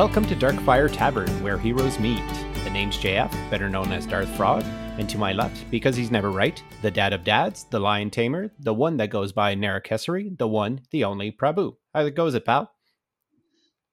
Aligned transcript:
Welcome 0.00 0.24
to 0.28 0.34
Darkfire 0.34 0.90
Tavern, 0.90 1.28
where 1.42 1.58
heroes 1.58 1.98
meet. 1.98 2.26
The 2.64 2.70
name's 2.70 2.96
JF, 2.96 3.30
better 3.50 3.68
known 3.68 3.92
as 3.92 4.06
Darth 4.06 4.34
Frog, 4.34 4.64
and 4.96 5.06
to 5.10 5.18
my 5.18 5.34
left, 5.34 5.70
because 5.70 5.94
he's 5.94 6.10
never 6.10 6.30
right, 6.30 6.62
the 6.80 6.90
dad 6.90 7.12
of 7.12 7.22
dads, 7.22 7.64
the 7.64 7.80
lion 7.80 8.08
tamer, 8.08 8.50
the 8.60 8.72
one 8.72 8.96
that 8.96 9.10
goes 9.10 9.30
by 9.30 9.54
Narakesari, 9.54 10.38
the 10.38 10.48
one, 10.48 10.80
the 10.90 11.04
only 11.04 11.30
Prabhu. 11.30 11.76
How 11.92 12.08
goes 12.08 12.34
it, 12.34 12.46
pal? 12.46 12.72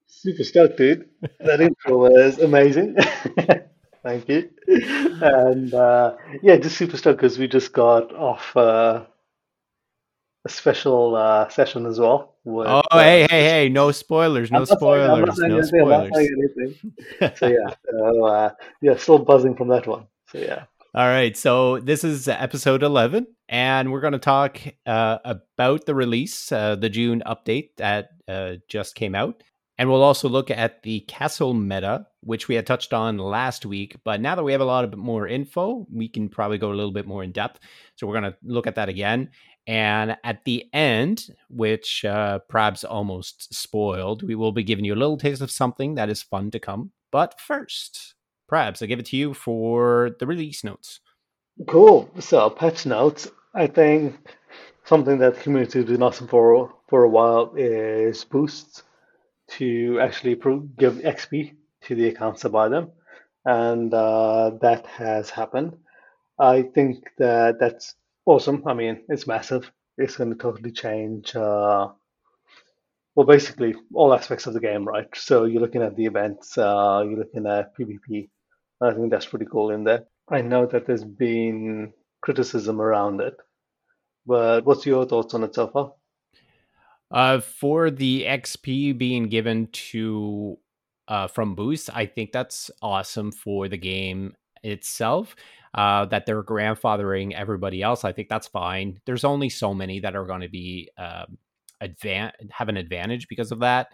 Super 0.05 0.45
stoked, 0.45 0.77
dude. 0.77 1.09
That 1.41 1.59
intro 1.59 1.97
was 1.97 2.39
amazing. 2.39 2.95
Thank 4.01 4.29
you. 4.29 4.49
And 4.69 5.73
uh, 5.73 6.15
yeah, 6.41 6.55
just 6.55 6.77
super 6.77 6.95
stoked 6.95 7.19
because 7.19 7.37
we 7.37 7.49
just 7.49 7.73
got 7.73 8.15
off 8.15 8.55
uh, 8.55 9.03
a 10.47 10.49
special 10.49 11.15
uh, 11.15 11.47
session 11.49 11.85
as 11.85 11.99
well. 11.99 12.35
With, 12.43 12.67
oh, 12.67 12.81
uh, 12.91 13.03
hey, 13.03 13.27
hey, 13.29 13.43
hey! 13.43 13.69
No 13.69 13.91
spoilers, 13.91 14.49
no 14.49 14.63
spoilers, 14.63 15.37
saying, 15.37 15.51
no 15.51 15.61
spoilers. 15.61 16.11
so 17.37 17.47
yeah, 17.47 17.73
so, 17.91 18.25
uh, 18.25 18.49
yeah, 18.81 18.95
still 18.95 19.19
buzzing 19.19 19.55
from 19.55 19.67
that 19.67 19.85
one. 19.85 20.07
So 20.31 20.39
yeah. 20.39 20.63
All 20.95 21.05
right, 21.05 21.35
so 21.35 21.79
this 21.79 22.03
is 22.03 22.27
episode 22.27 22.81
eleven, 22.81 23.27
and 23.49 23.91
we're 23.91 23.99
going 23.99 24.13
to 24.13 24.19
talk 24.19 24.59
uh, 24.85 25.17
about 25.25 25.85
the 25.85 25.93
release, 25.93 26.51
uh, 26.51 26.75
the 26.75 26.89
June 26.89 27.21
update 27.25 27.75
that 27.77 28.11
uh, 28.27 28.53
just 28.69 28.95
came 28.95 29.13
out, 29.13 29.43
and 29.77 29.89
we'll 29.89 30.01
also 30.01 30.29
look 30.29 30.49
at 30.49 30.81
the 30.83 31.01
castle 31.01 31.53
meta, 31.53 32.07
which 32.21 32.47
we 32.47 32.55
had 32.55 32.65
touched 32.65 32.93
on 32.93 33.17
last 33.17 33.65
week. 33.65 33.97
But 34.05 34.21
now 34.21 34.35
that 34.35 34.43
we 34.43 34.53
have 34.53 34.61
a 34.61 34.65
lot 34.65 34.85
of 34.85 34.97
more 34.97 35.27
info, 35.27 35.85
we 35.91 36.07
can 36.07 36.29
probably 36.29 36.57
go 36.57 36.71
a 36.71 36.73
little 36.73 36.93
bit 36.93 37.05
more 37.05 37.23
in 37.23 37.33
depth. 37.33 37.59
So 37.95 38.07
we're 38.07 38.19
going 38.19 38.31
to 38.31 38.37
look 38.43 38.67
at 38.67 38.75
that 38.75 38.89
again. 38.89 39.29
And 39.67 40.15
at 40.23 40.45
the 40.45 40.65
end, 40.71 41.35
which 41.49 42.05
uh, 42.05 42.39
Prab's 42.47 42.85
almost 42.85 43.53
spoiled, 43.53 44.23
we 44.23 44.33
will 44.33 44.53
be 44.53 44.63
giving 44.63 44.85
you 44.85 44.93
a 44.93 44.95
little 44.95 45.17
taste 45.17 45.41
of 45.41 45.51
something 45.51 45.95
that 45.95 46.09
is 46.09 46.23
fun 46.23 46.51
to 46.51 46.59
come. 46.59 46.91
But 47.11 47.39
first, 47.39 48.15
Prabs, 48.49 48.81
I 48.81 48.85
give 48.85 48.99
it 48.99 49.07
to 49.07 49.17
you 49.17 49.33
for 49.33 50.15
the 50.19 50.25
release 50.25 50.63
notes. 50.63 51.01
Cool. 51.67 52.09
So, 52.19 52.49
patch 52.49 52.85
notes. 52.85 53.29
I 53.53 53.67
think 53.67 54.15
something 54.85 55.17
that 55.17 55.35
the 55.35 55.41
community 55.41 55.79
has 55.79 55.89
been 55.89 56.03
asking 56.03 56.27
for 56.27 56.73
for 56.87 57.03
a 57.03 57.09
while 57.09 57.53
is 57.57 58.23
boosts 58.23 58.83
to 59.49 59.99
actually 59.99 60.35
give 60.77 60.95
XP 60.95 61.55
to 61.81 61.95
the 61.95 62.07
accounts 62.07 62.43
that 62.43 62.49
buy 62.49 62.69
them, 62.69 62.91
and 63.43 63.93
uh, 63.93 64.51
that 64.61 64.85
has 64.85 65.29
happened. 65.29 65.75
I 66.39 66.61
think 66.61 67.09
that 67.17 67.59
that's 67.59 67.95
awesome. 68.27 68.63
I 68.67 68.73
mean, 68.73 69.03
it's 69.09 69.25
massive. 69.25 69.71
It's 69.97 70.17
going 70.17 70.29
to 70.29 70.35
totally 70.35 70.71
change. 70.71 71.35
Uh, 71.35 71.89
well, 73.15 73.25
basically 73.25 73.73
all 73.93 74.13
aspects 74.13 74.45
of 74.45 74.53
the 74.53 74.59
game, 74.59 74.85
right? 74.85 75.07
So 75.15 75.45
you're 75.45 75.61
looking 75.61 75.81
at 75.81 75.95
the 75.95 76.05
events, 76.05 76.55
uh, 76.57 77.03
you're 77.03 77.17
looking 77.17 77.47
at 77.47 77.75
PvP. 77.75 78.29
I 78.79 78.93
think 78.93 79.09
that's 79.09 79.25
pretty 79.25 79.47
cool 79.51 79.71
in 79.71 79.83
there. 79.83 80.03
I 80.29 80.41
know 80.41 80.67
that 80.67 80.85
there's 80.85 81.03
been 81.03 81.93
criticism 82.21 82.79
around 82.79 83.21
it, 83.21 83.35
but 84.27 84.65
what's 84.65 84.85
your 84.85 85.05
thoughts 85.05 85.33
on 85.33 85.43
it 85.45 85.55
so 85.55 85.67
far? 85.67 85.93
Uh, 87.09 87.39
for 87.39 87.89
the 87.89 88.25
XP 88.27 88.95
being 88.97 89.29
given 89.29 89.67
to 89.71 90.59
uh, 91.07 91.27
from 91.27 91.55
Boost, 91.55 91.89
I 91.95 92.05
think 92.05 92.33
that's 92.33 92.69
awesome 92.83 93.31
for 93.31 93.67
the 93.67 93.77
game 93.77 94.35
itself 94.63 95.35
uh, 95.77 96.05
that 96.05 96.25
they're 96.25 96.43
grandfathering 96.43 97.33
everybody 97.33 97.83
else. 97.83 98.03
I 98.03 98.11
think 98.11 98.29
that's 98.29 98.47
fine. 98.47 98.99
There's 99.05 99.23
only 99.23 99.47
so 99.47 99.73
many 99.73 99.99
that 99.99 100.15
are 100.15 100.25
going 100.25 100.41
to 100.41 100.49
be 100.49 100.89
um, 100.97 101.37
advan- 101.81 102.31
have 102.51 102.67
an 102.67 102.77
advantage 102.77 103.27
because 103.27 103.51
of 103.51 103.59
that. 103.59 103.89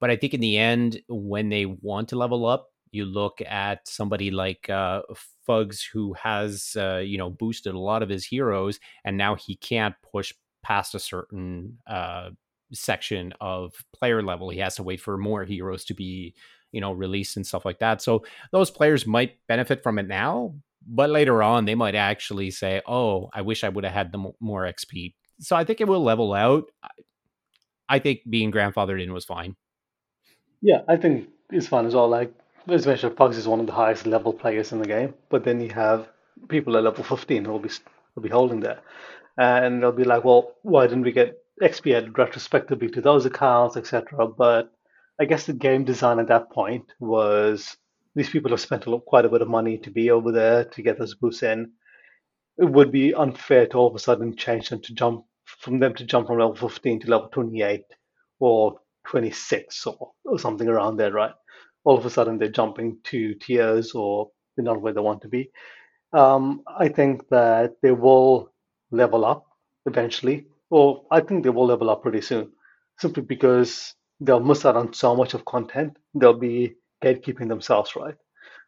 But 0.00 0.10
I 0.10 0.16
think 0.16 0.34
in 0.34 0.40
the 0.40 0.58
end, 0.58 1.00
when 1.08 1.48
they 1.48 1.66
want 1.66 2.08
to 2.08 2.18
level 2.18 2.44
up, 2.44 2.68
you 2.90 3.04
look 3.04 3.40
at 3.40 3.86
somebody 3.88 4.30
like 4.30 4.68
uh, 4.68 5.02
Fugs, 5.48 5.82
who 5.92 6.14
has 6.14 6.76
uh, 6.76 6.96
you 6.96 7.16
know 7.16 7.30
boosted 7.30 7.74
a 7.74 7.78
lot 7.78 8.02
of 8.02 8.08
his 8.08 8.24
heroes, 8.24 8.80
and 9.04 9.16
now 9.16 9.34
he 9.36 9.56
can't 9.56 9.94
push 10.12 10.32
past 10.62 10.94
a 10.94 10.98
certain 10.98 11.78
uh, 11.86 12.30
section 12.72 13.32
of 13.40 13.72
player 13.94 14.22
level. 14.22 14.48
He 14.50 14.58
has 14.60 14.76
to 14.76 14.82
wait 14.82 15.00
for 15.00 15.16
more 15.16 15.44
heroes 15.44 15.84
to 15.86 15.94
be 15.94 16.34
you 16.72 16.80
know 16.80 16.92
released 16.92 17.36
and 17.36 17.46
stuff 17.46 17.64
like 17.64 17.78
that. 17.78 18.02
So 18.02 18.24
those 18.52 18.70
players 18.70 19.06
might 19.06 19.38
benefit 19.46 19.82
from 19.82 19.98
it 19.98 20.08
now, 20.08 20.54
but 20.86 21.10
later 21.10 21.42
on 21.42 21.64
they 21.64 21.74
might 21.74 21.94
actually 21.94 22.50
say 22.50 22.80
oh 22.86 23.28
i 23.32 23.40
wish 23.40 23.64
i 23.64 23.68
would 23.68 23.84
have 23.84 23.92
had 23.92 24.12
the 24.12 24.32
more 24.40 24.62
xp 24.62 25.14
so 25.40 25.56
i 25.56 25.64
think 25.64 25.80
it 25.80 25.88
will 25.88 26.02
level 26.02 26.32
out. 26.32 26.64
I 27.86 27.98
think 27.98 28.20
being 28.28 28.50
grandfathered 28.50 29.02
in 29.02 29.12
was 29.12 29.24
fine. 29.24 29.56
Yeah 30.62 30.80
i 30.88 30.96
think 30.96 31.28
it's 31.50 31.68
fine 31.68 31.86
as 31.86 31.94
well 31.94 32.08
like 32.08 32.32
as 32.66 32.86
mentioned, 32.86 33.14
Fox 33.18 33.36
is 33.36 33.46
one 33.46 33.60
of 33.60 33.66
the 33.66 33.72
highest 33.72 34.06
level 34.06 34.32
players 34.32 34.72
in 34.72 34.78
the 34.78 34.86
game 34.86 35.14
but 35.28 35.44
then 35.44 35.60
you 35.60 35.70
have 35.70 36.08
people 36.48 36.76
at 36.76 36.84
level 36.84 37.04
15 37.04 37.44
who 37.44 37.52
will 37.52 37.58
be 37.58 37.70
will 38.14 38.22
be 38.22 38.28
holding 38.28 38.60
there 38.60 38.80
and 39.36 39.82
they'll 39.82 39.92
be 39.92 40.04
like 40.04 40.24
well 40.24 40.52
why 40.62 40.86
didn't 40.86 41.04
we 41.04 41.12
get 41.12 41.38
xp 41.62 41.94
added 41.94 42.16
retrospectively 42.18 42.88
to 42.88 43.00
those 43.00 43.26
accounts 43.26 43.76
etc 43.76 44.26
but 44.26 44.72
i 45.20 45.24
guess 45.24 45.46
the 45.46 45.52
game 45.52 45.84
design 45.84 46.18
at 46.18 46.28
that 46.28 46.50
point 46.50 46.84
was 46.98 47.76
these 48.14 48.30
people 48.30 48.50
have 48.50 48.60
spent 48.60 48.86
a 48.86 48.90
lot, 48.90 49.04
quite 49.06 49.24
a 49.24 49.28
bit 49.28 49.42
of 49.42 49.48
money 49.48 49.78
to 49.78 49.90
be 49.90 50.10
over 50.10 50.32
there 50.32 50.64
to 50.64 50.82
get 50.82 50.98
those 50.98 51.14
boosts 51.14 51.42
in. 51.42 51.72
It 52.58 52.66
would 52.66 52.92
be 52.92 53.14
unfair 53.14 53.66
to 53.68 53.78
all 53.78 53.88
of 53.88 53.94
a 53.94 53.98
sudden 53.98 54.36
change 54.36 54.68
them 54.70 54.80
to 54.82 54.94
jump 54.94 55.24
from 55.46 55.78
them 55.80 55.94
to 55.94 56.04
jump 56.04 56.26
from 56.28 56.38
level 56.38 56.56
15 56.56 57.00
to 57.00 57.10
level 57.10 57.28
28 57.28 57.82
or 58.40 58.78
26 59.06 59.86
or, 59.86 60.12
or 60.24 60.38
something 60.38 60.68
around 60.68 60.96
there, 60.96 61.12
right? 61.12 61.32
All 61.84 61.98
of 61.98 62.06
a 62.06 62.10
sudden 62.10 62.38
they're 62.38 62.48
jumping 62.50 62.98
two 63.04 63.34
tiers 63.34 63.92
or 63.94 64.30
they're 64.56 64.64
not 64.64 64.80
where 64.80 64.92
they 64.92 65.00
want 65.00 65.22
to 65.22 65.28
be. 65.28 65.50
Um, 66.12 66.62
I 66.68 66.88
think 66.88 67.28
that 67.30 67.76
they 67.82 67.92
will 67.92 68.52
level 68.90 69.24
up 69.24 69.46
eventually, 69.86 70.46
or 70.70 71.04
I 71.10 71.20
think 71.20 71.44
they 71.44 71.50
will 71.50 71.66
level 71.66 71.90
up 71.90 72.02
pretty 72.02 72.20
soon, 72.22 72.52
simply 73.00 73.22
because 73.22 73.94
they'll 74.20 74.40
miss 74.40 74.64
out 74.64 74.76
on 74.76 74.92
so 74.94 75.16
much 75.16 75.34
of 75.34 75.44
content. 75.44 75.96
They'll 76.14 76.38
be 76.38 76.74
gatekeeping 77.02 77.48
themselves, 77.48 77.96
right? 77.96 78.14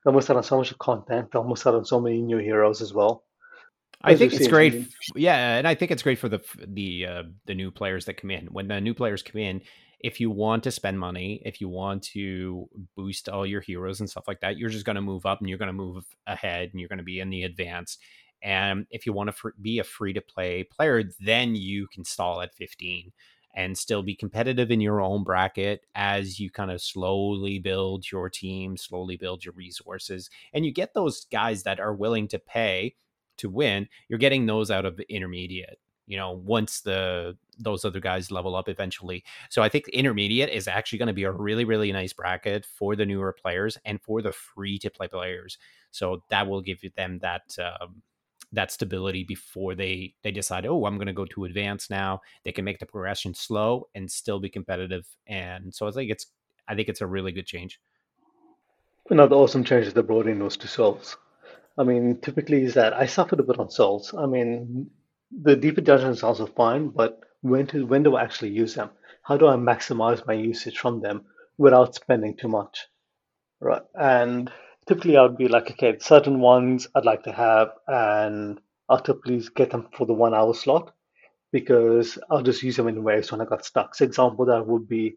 They'll 0.04 0.14
miss 0.14 0.30
out 0.30 0.36
on 0.36 0.42
so 0.42 0.58
much 0.58 0.76
content. 0.78 1.30
They'll 1.32 1.44
miss 1.44 1.66
out 1.66 1.74
on 1.74 1.84
so 1.84 2.00
many 2.00 2.22
new 2.22 2.38
heroes 2.38 2.80
as 2.80 2.92
well. 2.92 3.24
I 4.02 4.14
think 4.14 4.32
it's 4.34 4.48
great. 4.48 4.86
Yeah, 5.14 5.56
and 5.56 5.66
I 5.66 5.74
think 5.74 5.90
it's 5.90 6.02
great 6.02 6.18
for 6.18 6.28
the 6.28 6.40
the 6.66 7.06
uh, 7.06 7.22
the 7.46 7.54
new 7.54 7.70
players 7.70 8.04
that 8.04 8.20
come 8.20 8.30
in. 8.30 8.46
When 8.46 8.68
the 8.68 8.80
new 8.80 8.94
players 8.94 9.22
come 9.22 9.40
in, 9.40 9.62
if 10.00 10.20
you 10.20 10.30
want 10.30 10.64
to 10.64 10.70
spend 10.70 11.00
money, 11.00 11.42
if 11.44 11.60
you 11.60 11.68
want 11.68 12.02
to 12.04 12.68
boost 12.94 13.28
all 13.28 13.46
your 13.46 13.60
heroes 13.60 14.00
and 14.00 14.08
stuff 14.08 14.28
like 14.28 14.40
that, 14.40 14.58
you're 14.58 14.70
just 14.70 14.84
going 14.84 14.96
to 14.96 15.02
move 15.02 15.26
up 15.26 15.40
and 15.40 15.48
you're 15.48 15.58
going 15.58 15.68
to 15.68 15.72
move 15.72 16.04
ahead 16.26 16.70
and 16.70 16.80
you're 16.80 16.88
going 16.88 16.98
to 16.98 17.04
be 17.04 17.20
in 17.20 17.30
the 17.30 17.44
advance. 17.44 17.98
And 18.42 18.86
if 18.90 19.06
you 19.06 19.12
want 19.12 19.28
to 19.28 19.32
fr- 19.32 19.48
be 19.60 19.78
a 19.78 19.84
free 19.84 20.12
to 20.12 20.20
play 20.20 20.62
player, 20.62 21.02
then 21.18 21.56
you 21.56 21.88
can 21.88 22.04
stall 22.04 22.42
at 22.42 22.54
15 22.54 23.12
and 23.56 23.76
still 23.76 24.02
be 24.02 24.14
competitive 24.14 24.70
in 24.70 24.82
your 24.82 25.00
own 25.00 25.24
bracket 25.24 25.80
as 25.94 26.38
you 26.38 26.50
kind 26.50 26.70
of 26.70 26.80
slowly 26.80 27.58
build 27.58 28.10
your 28.12 28.28
team, 28.28 28.76
slowly 28.76 29.16
build 29.16 29.44
your 29.44 29.54
resources. 29.54 30.28
And 30.52 30.64
you 30.64 30.72
get 30.72 30.92
those 30.92 31.24
guys 31.32 31.62
that 31.62 31.80
are 31.80 31.94
willing 31.94 32.28
to 32.28 32.38
pay 32.38 32.94
to 33.38 33.48
win, 33.50 33.88
you're 34.08 34.18
getting 34.18 34.46
those 34.46 34.70
out 34.70 34.84
of 34.84 35.00
intermediate. 35.08 35.80
You 36.06 36.16
know, 36.18 36.32
once 36.32 36.82
the 36.82 37.36
those 37.58 37.84
other 37.84 37.98
guys 38.00 38.30
level 38.30 38.54
up 38.54 38.68
eventually. 38.68 39.24
So 39.48 39.62
I 39.62 39.68
think 39.68 39.88
intermediate 39.88 40.50
is 40.50 40.68
actually 40.68 40.98
going 40.98 41.08
to 41.08 41.14
be 41.14 41.24
a 41.24 41.32
really, 41.32 41.64
really 41.64 41.90
nice 41.90 42.12
bracket 42.12 42.66
for 42.66 42.94
the 42.94 43.06
newer 43.06 43.32
players 43.32 43.78
and 43.84 44.00
for 44.00 44.22
the 44.22 44.30
free 44.30 44.78
to 44.80 44.90
play 44.90 45.08
players. 45.08 45.58
So 45.90 46.22
that 46.28 46.46
will 46.46 46.60
give 46.60 46.84
them 46.96 47.18
that 47.20 47.56
um, 47.58 48.02
that 48.56 48.72
stability 48.72 49.22
before 49.22 49.74
they 49.74 50.14
they 50.24 50.32
decide 50.32 50.66
oh 50.66 50.86
i'm 50.86 50.96
going 50.96 51.06
to 51.06 51.12
go 51.12 51.26
to 51.26 51.44
advance 51.44 51.88
now. 51.88 52.20
They 52.44 52.52
can 52.52 52.64
make 52.64 52.80
the 52.80 52.86
progression 52.86 53.34
slow 53.34 53.88
and 53.94 54.10
still 54.10 54.40
be 54.40 54.48
competitive 54.48 55.06
and 55.26 55.72
so 55.72 55.86
i 55.86 55.90
think 55.92 56.10
it's 56.10 56.26
i 56.66 56.74
think 56.74 56.88
it's 56.88 57.02
a 57.02 57.06
really 57.06 57.32
good 57.32 57.46
change. 57.46 57.80
Another 59.08 59.36
awesome 59.36 59.62
change 59.62 59.92
they 59.92 60.02
brought 60.02 60.26
in 60.26 60.42
was 60.42 60.56
to 60.56 60.68
souls 60.68 61.16
i 61.78 61.84
mean 61.84 62.18
typically 62.20 62.64
is 62.64 62.74
that 62.74 62.92
i 62.94 63.06
suffered 63.06 63.40
a 63.40 63.44
bit 63.44 63.60
on 63.60 63.70
souls 63.70 64.14
i 64.18 64.26
mean 64.26 64.90
the 65.42 65.54
deeper 65.54 65.82
dungeons 65.82 66.22
are 66.22 66.28
also 66.28 66.46
fine 66.46 66.88
but 66.88 67.20
when 67.42 67.66
to 67.66 67.86
when 67.86 68.02
do 68.02 68.16
i 68.16 68.22
actually 68.22 68.50
use 68.50 68.74
them? 68.74 68.90
How 69.22 69.36
do 69.36 69.46
i 69.46 69.56
maximize 69.56 70.26
my 70.26 70.34
usage 70.34 70.78
from 70.78 71.00
them 71.00 71.26
without 71.58 71.94
spending 71.94 72.36
too 72.36 72.48
much? 72.48 72.86
Right 73.60 73.82
and 73.94 74.50
typically 74.86 75.16
I 75.16 75.22
would 75.22 75.36
be 75.36 75.48
like, 75.48 75.70
okay, 75.72 75.96
certain 75.98 76.40
ones 76.40 76.86
I'd 76.94 77.04
like 77.04 77.24
to 77.24 77.32
have, 77.32 77.70
and 77.86 78.60
I'll 78.88 79.00
typically 79.00 79.42
get 79.54 79.70
them 79.70 79.88
for 79.96 80.06
the 80.06 80.14
one 80.14 80.34
hour 80.34 80.54
slot 80.54 80.92
because 81.52 82.18
I'll 82.30 82.42
just 82.42 82.62
use 82.62 82.76
them 82.76 82.88
in 82.88 83.02
ways 83.02 83.30
when 83.30 83.40
I 83.40 83.44
got 83.44 83.64
stuck. 83.64 83.94
So 83.94 84.04
example 84.04 84.46
that 84.46 84.66
would 84.66 84.88
be 84.88 85.16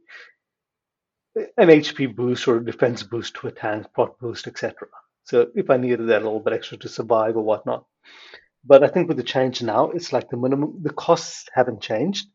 an 1.35 1.67
HP 1.67 2.15
boost 2.15 2.47
or 2.47 2.57
a 2.57 2.65
defense 2.65 3.03
boost 3.03 3.35
to 3.35 3.47
a 3.47 3.51
tank, 3.51 3.87
prot 3.93 4.19
boost, 4.19 4.47
etc. 4.47 4.87
So 5.23 5.47
if 5.55 5.69
I 5.69 5.77
needed 5.77 6.07
that 6.07 6.23
little 6.23 6.39
bit 6.39 6.53
extra 6.53 6.77
to 6.77 6.89
survive 6.89 7.37
or 7.37 7.43
whatnot. 7.43 7.85
But 8.65 8.83
I 8.83 8.87
think 8.87 9.07
with 9.07 9.17
the 9.17 9.23
change 9.23 9.61
now, 9.61 9.91
it's 9.91 10.11
like 10.11 10.29
the 10.29 10.37
minimum, 10.37 10.79
the 10.81 10.93
costs 10.93 11.47
haven't 11.53 11.81
changed, 11.81 12.27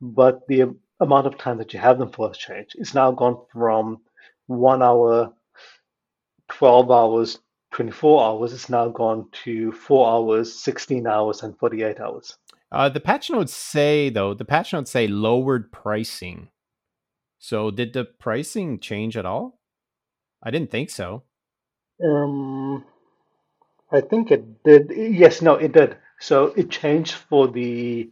but 0.00 0.46
the 0.48 0.74
amount 0.98 1.26
of 1.26 1.38
time 1.38 1.58
that 1.58 1.72
you 1.72 1.80
have 1.80 1.98
them 1.98 2.10
for 2.10 2.28
has 2.28 2.38
changed. 2.38 2.76
It's 2.78 2.94
now 2.94 3.12
gone 3.12 3.38
from 3.52 3.98
one 4.46 4.82
hour, 4.82 5.32
12 6.50 6.90
hours, 6.90 7.38
24 7.72 8.24
hours. 8.24 8.52
It's 8.52 8.68
now 8.68 8.88
gone 8.88 9.28
to 9.44 9.72
four 9.72 10.10
hours, 10.10 10.52
16 10.52 11.06
hours, 11.06 11.42
and 11.42 11.56
48 11.58 12.00
hours. 12.00 12.36
Uh, 12.72 12.88
the 12.88 13.00
patch 13.00 13.30
notes 13.30 13.52
say, 13.52 14.10
though, 14.10 14.34
the 14.34 14.44
patch 14.44 14.72
notes 14.72 14.90
say 14.90 15.06
lowered 15.06 15.72
pricing. 15.72 16.48
So 17.38 17.70
did 17.70 17.92
the 17.94 18.04
pricing 18.04 18.78
change 18.78 19.16
at 19.16 19.26
all? 19.26 19.58
I 20.42 20.50
didn't 20.50 20.70
think 20.70 20.90
so. 20.90 21.22
Um, 22.04 22.84
I 23.92 24.00
think 24.00 24.30
it 24.30 24.62
did. 24.62 24.92
Yes, 24.94 25.42
no, 25.42 25.54
it 25.54 25.72
did. 25.72 25.96
So 26.20 26.46
it 26.56 26.70
changed 26.70 27.14
for 27.14 27.48
the 27.48 28.10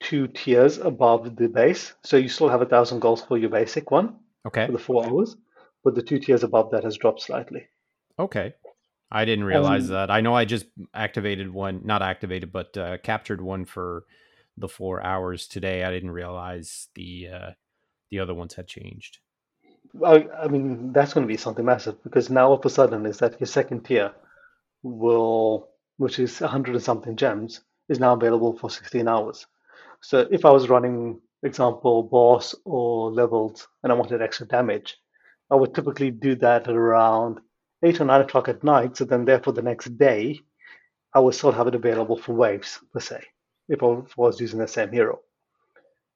two 0.00 0.28
tiers 0.28 0.78
above 0.78 1.36
the 1.36 1.48
base. 1.48 1.92
So 2.02 2.16
you 2.16 2.28
still 2.28 2.48
have 2.48 2.62
a 2.62 2.66
thousand 2.66 3.00
goals 3.00 3.22
for 3.22 3.36
your 3.36 3.50
basic 3.50 3.90
one 3.90 4.16
Okay. 4.46 4.66
for 4.66 4.72
the 4.72 4.78
four 4.78 5.04
hours, 5.04 5.36
but 5.84 5.94
the 5.94 6.02
two 6.02 6.18
tiers 6.18 6.42
above 6.42 6.70
that 6.72 6.84
has 6.84 6.96
dropped 6.96 7.22
slightly. 7.22 7.68
Okay. 8.18 8.54
I 9.10 9.24
didn't 9.24 9.44
realize 9.44 9.84
Um, 9.84 9.94
that. 9.94 10.10
I 10.10 10.20
know 10.20 10.34
I 10.34 10.44
just 10.44 10.66
activated 10.94 11.52
one, 11.52 11.80
not 11.84 12.02
activated, 12.02 12.52
but 12.52 12.76
uh, 12.76 12.98
captured 12.98 13.40
one 13.40 13.64
for 13.64 14.04
the 14.56 14.68
four 14.68 15.02
hours 15.02 15.48
today. 15.48 15.82
I 15.84 15.90
didn't 15.90 16.12
realize 16.12 16.88
the 16.94 17.28
uh, 17.28 17.50
the 18.10 18.20
other 18.20 18.34
ones 18.34 18.54
had 18.54 18.66
changed. 18.68 19.18
I, 20.04 20.26
I 20.44 20.48
mean, 20.48 20.92
that's 20.92 21.12
going 21.12 21.26
to 21.26 21.32
be 21.32 21.36
something 21.36 21.64
massive 21.64 22.02
because 22.04 22.30
now 22.30 22.48
all 22.48 22.54
of 22.54 22.64
a 22.64 22.70
sudden 22.70 23.06
is 23.06 23.18
that 23.18 23.40
your 23.40 23.46
second 23.48 23.84
tier 23.84 24.12
will, 24.82 25.68
which 25.96 26.18
is 26.18 26.40
100 26.40 26.74
and 26.74 26.82
something 26.82 27.16
gems, 27.16 27.60
is 27.88 27.98
now 27.98 28.12
available 28.12 28.56
for 28.56 28.70
16 28.70 29.08
hours. 29.08 29.46
So 30.00 30.26
if 30.30 30.44
I 30.44 30.50
was 30.50 30.68
running, 30.68 31.20
example, 31.42 32.04
boss 32.04 32.54
or 32.64 33.10
levels 33.10 33.66
and 33.82 33.92
I 33.92 33.96
wanted 33.96 34.22
extra 34.22 34.46
damage, 34.46 34.96
I 35.50 35.56
would 35.56 35.74
typically 35.74 36.10
do 36.10 36.34
that 36.36 36.68
at 36.68 36.74
around 36.74 37.40
8 37.82 38.00
or 38.00 38.04
9 38.04 38.20
o'clock 38.20 38.48
at 38.48 38.62
night. 38.62 38.96
So 38.96 39.04
then, 39.04 39.24
therefore, 39.24 39.52
the 39.52 39.62
next 39.62 39.96
day, 39.98 40.40
I 41.14 41.20
would 41.20 41.34
still 41.34 41.52
have 41.52 41.66
it 41.66 41.74
available 41.74 42.16
for 42.16 42.34
waves, 42.34 42.78
per 42.92 43.00
se, 43.00 43.22
if 43.68 43.82
I 43.82 44.02
was 44.16 44.40
using 44.40 44.60
the 44.60 44.68
same 44.68 44.92
hero. 44.92 45.20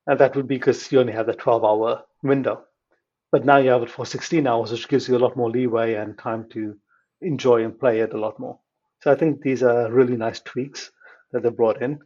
And 0.07 0.21
that 0.21 0.37
would 0.37 0.47
be 0.47 0.57
because 0.57 0.93
you 0.93 1.01
only 1.01 1.15
have 1.15 1.27
that 1.27 1.39
12 1.39 1.65
hour 1.65 2.05
window. 2.23 2.65
But 3.33 3.45
now 3.45 3.57
you 3.57 3.71
have 3.71 3.83
it 3.83 3.91
for 3.91 4.07
16 4.07 4.47
hours, 4.47 4.71
which 4.71 4.89
gives 4.89 5.09
you 5.09 5.17
a 5.17 5.19
lot 5.19 5.37
more 5.37 5.51
leeway 5.51 5.95
and 5.95 6.17
time 6.17 6.49
to 6.51 6.77
enjoy 7.21 7.65
and 7.65 7.79
play 7.79 8.01
it 8.01 8.13
a 8.13 8.19
lot 8.19 8.39
more. 8.39 8.61
So 9.03 9.11
I 9.11 9.17
think 9.17 9.41
these 9.43 9.63
are 9.63 9.91
really 9.91 10.17
nice 10.17 10.41
tweaks 10.41 10.93
that 11.33 11.43
they 11.43 11.49
brought 11.49 11.83
in. 11.83 11.99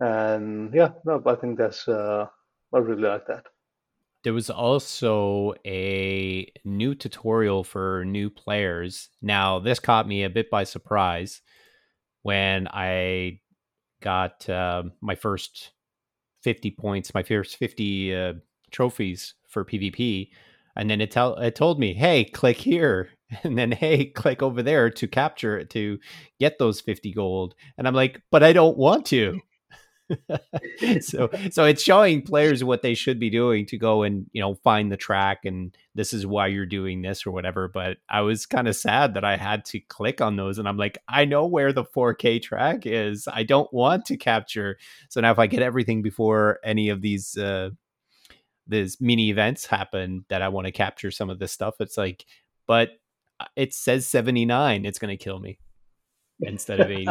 And 0.00 0.74
yeah, 0.74 0.90
no, 1.04 1.22
I 1.24 1.34
think 1.36 1.56
that's, 1.58 1.88
uh, 1.88 2.26
I 2.74 2.78
really 2.78 3.02
like 3.02 3.26
that. 3.28 3.46
There 4.24 4.34
was 4.34 4.50
also 4.50 5.54
a 5.64 6.50
new 6.64 6.94
tutorial 6.94 7.62
for 7.62 8.04
new 8.04 8.30
players. 8.30 9.10
Now, 9.22 9.58
this 9.58 9.78
caught 9.78 10.08
me 10.08 10.24
a 10.24 10.30
bit 10.30 10.50
by 10.50 10.64
surprise 10.64 11.40
when 12.22 12.68
I 12.68 13.40
got 14.00 14.48
uh, 14.48 14.84
my 15.00 15.14
first 15.14 15.70
50 16.42 16.72
points, 16.72 17.14
my 17.14 17.22
first 17.22 17.56
50 17.56 18.14
uh, 18.14 18.32
trophies 18.70 19.34
for 19.48 19.64
PvP. 19.64 20.30
And 20.76 20.88
then 20.88 21.00
it, 21.00 21.10
tell, 21.10 21.34
it 21.36 21.54
told 21.54 21.78
me, 21.78 21.94
hey, 21.94 22.24
click 22.24 22.56
here. 22.56 23.10
And 23.44 23.58
then, 23.58 23.72
hey, 23.72 24.06
click 24.06 24.42
over 24.42 24.62
there 24.62 24.88
to 24.88 25.06
capture 25.06 25.58
it 25.58 25.68
to 25.70 25.98
get 26.40 26.58
those 26.58 26.80
50 26.80 27.12
gold. 27.12 27.54
And 27.76 27.86
I'm 27.86 27.92
like, 27.92 28.22
but 28.30 28.42
I 28.42 28.54
don't 28.54 28.78
want 28.78 29.04
to. 29.06 29.38
so 31.00 31.28
so 31.50 31.64
it's 31.64 31.82
showing 31.82 32.22
players 32.22 32.64
what 32.64 32.82
they 32.82 32.94
should 32.94 33.20
be 33.20 33.28
doing 33.30 33.66
to 33.66 33.76
go 33.76 34.02
and 34.02 34.26
you 34.32 34.40
know 34.40 34.54
find 34.54 34.90
the 34.90 34.96
track 34.96 35.44
and 35.44 35.76
this 35.94 36.12
is 36.12 36.26
why 36.26 36.46
you're 36.46 36.64
doing 36.64 37.02
this 37.02 37.26
or 37.26 37.30
whatever 37.30 37.68
but 37.68 37.98
i 38.08 38.22
was 38.22 38.46
kind 38.46 38.68
of 38.68 38.74
sad 38.74 39.12
that 39.14 39.24
i 39.24 39.36
had 39.36 39.64
to 39.66 39.78
click 39.80 40.20
on 40.20 40.36
those 40.36 40.58
and 40.58 40.66
i'm 40.66 40.78
like 40.78 40.96
i 41.08 41.26
know 41.26 41.46
where 41.46 41.72
the 41.72 41.84
4k 41.84 42.40
track 42.42 42.86
is. 42.86 43.28
I 43.32 43.42
don't 43.42 43.72
want 43.72 44.04
to 44.06 44.16
capture. 44.16 44.78
So 45.08 45.20
now 45.20 45.30
if 45.30 45.38
i 45.38 45.46
get 45.46 45.62
everything 45.62 46.02
before 46.02 46.58
any 46.64 46.88
of 46.88 47.02
these 47.02 47.36
uh 47.36 47.70
these 48.66 49.00
mini 49.00 49.30
events 49.30 49.66
happen 49.66 50.24
that 50.28 50.42
i 50.42 50.48
want 50.48 50.66
to 50.66 50.72
capture 50.72 51.10
some 51.10 51.30
of 51.30 51.38
this 51.38 51.52
stuff 51.52 51.76
it's 51.80 51.96
like 51.96 52.26
but 52.66 52.90
uh, 53.40 53.46
it 53.56 53.72
says 53.72 54.06
79 54.06 54.84
it's 54.84 54.98
going 54.98 55.16
to 55.16 55.22
kill 55.22 55.38
me 55.38 55.58
instead 56.40 56.80
of 56.80 56.90
80 56.90 57.08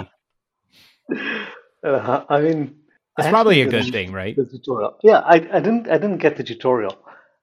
uh, 1.83 2.23
i 2.29 2.39
mean 2.41 2.75
it's 3.17 3.27
probably 3.29 3.61
a 3.61 3.69
good 3.69 3.91
thing, 3.91 4.11
right? 4.11 4.35
The 4.35 4.45
tutorial. 4.45 4.97
Yeah, 5.03 5.19
I, 5.19 5.35
I 5.35 5.59
didn't 5.59 5.89
I 5.89 5.97
didn't 5.97 6.17
get 6.17 6.37
the 6.37 6.43
tutorial. 6.43 6.97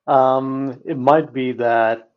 Um, 0.07 0.81
it 0.85 0.99
might 0.99 1.33
be 1.33 1.53
that 1.53 2.11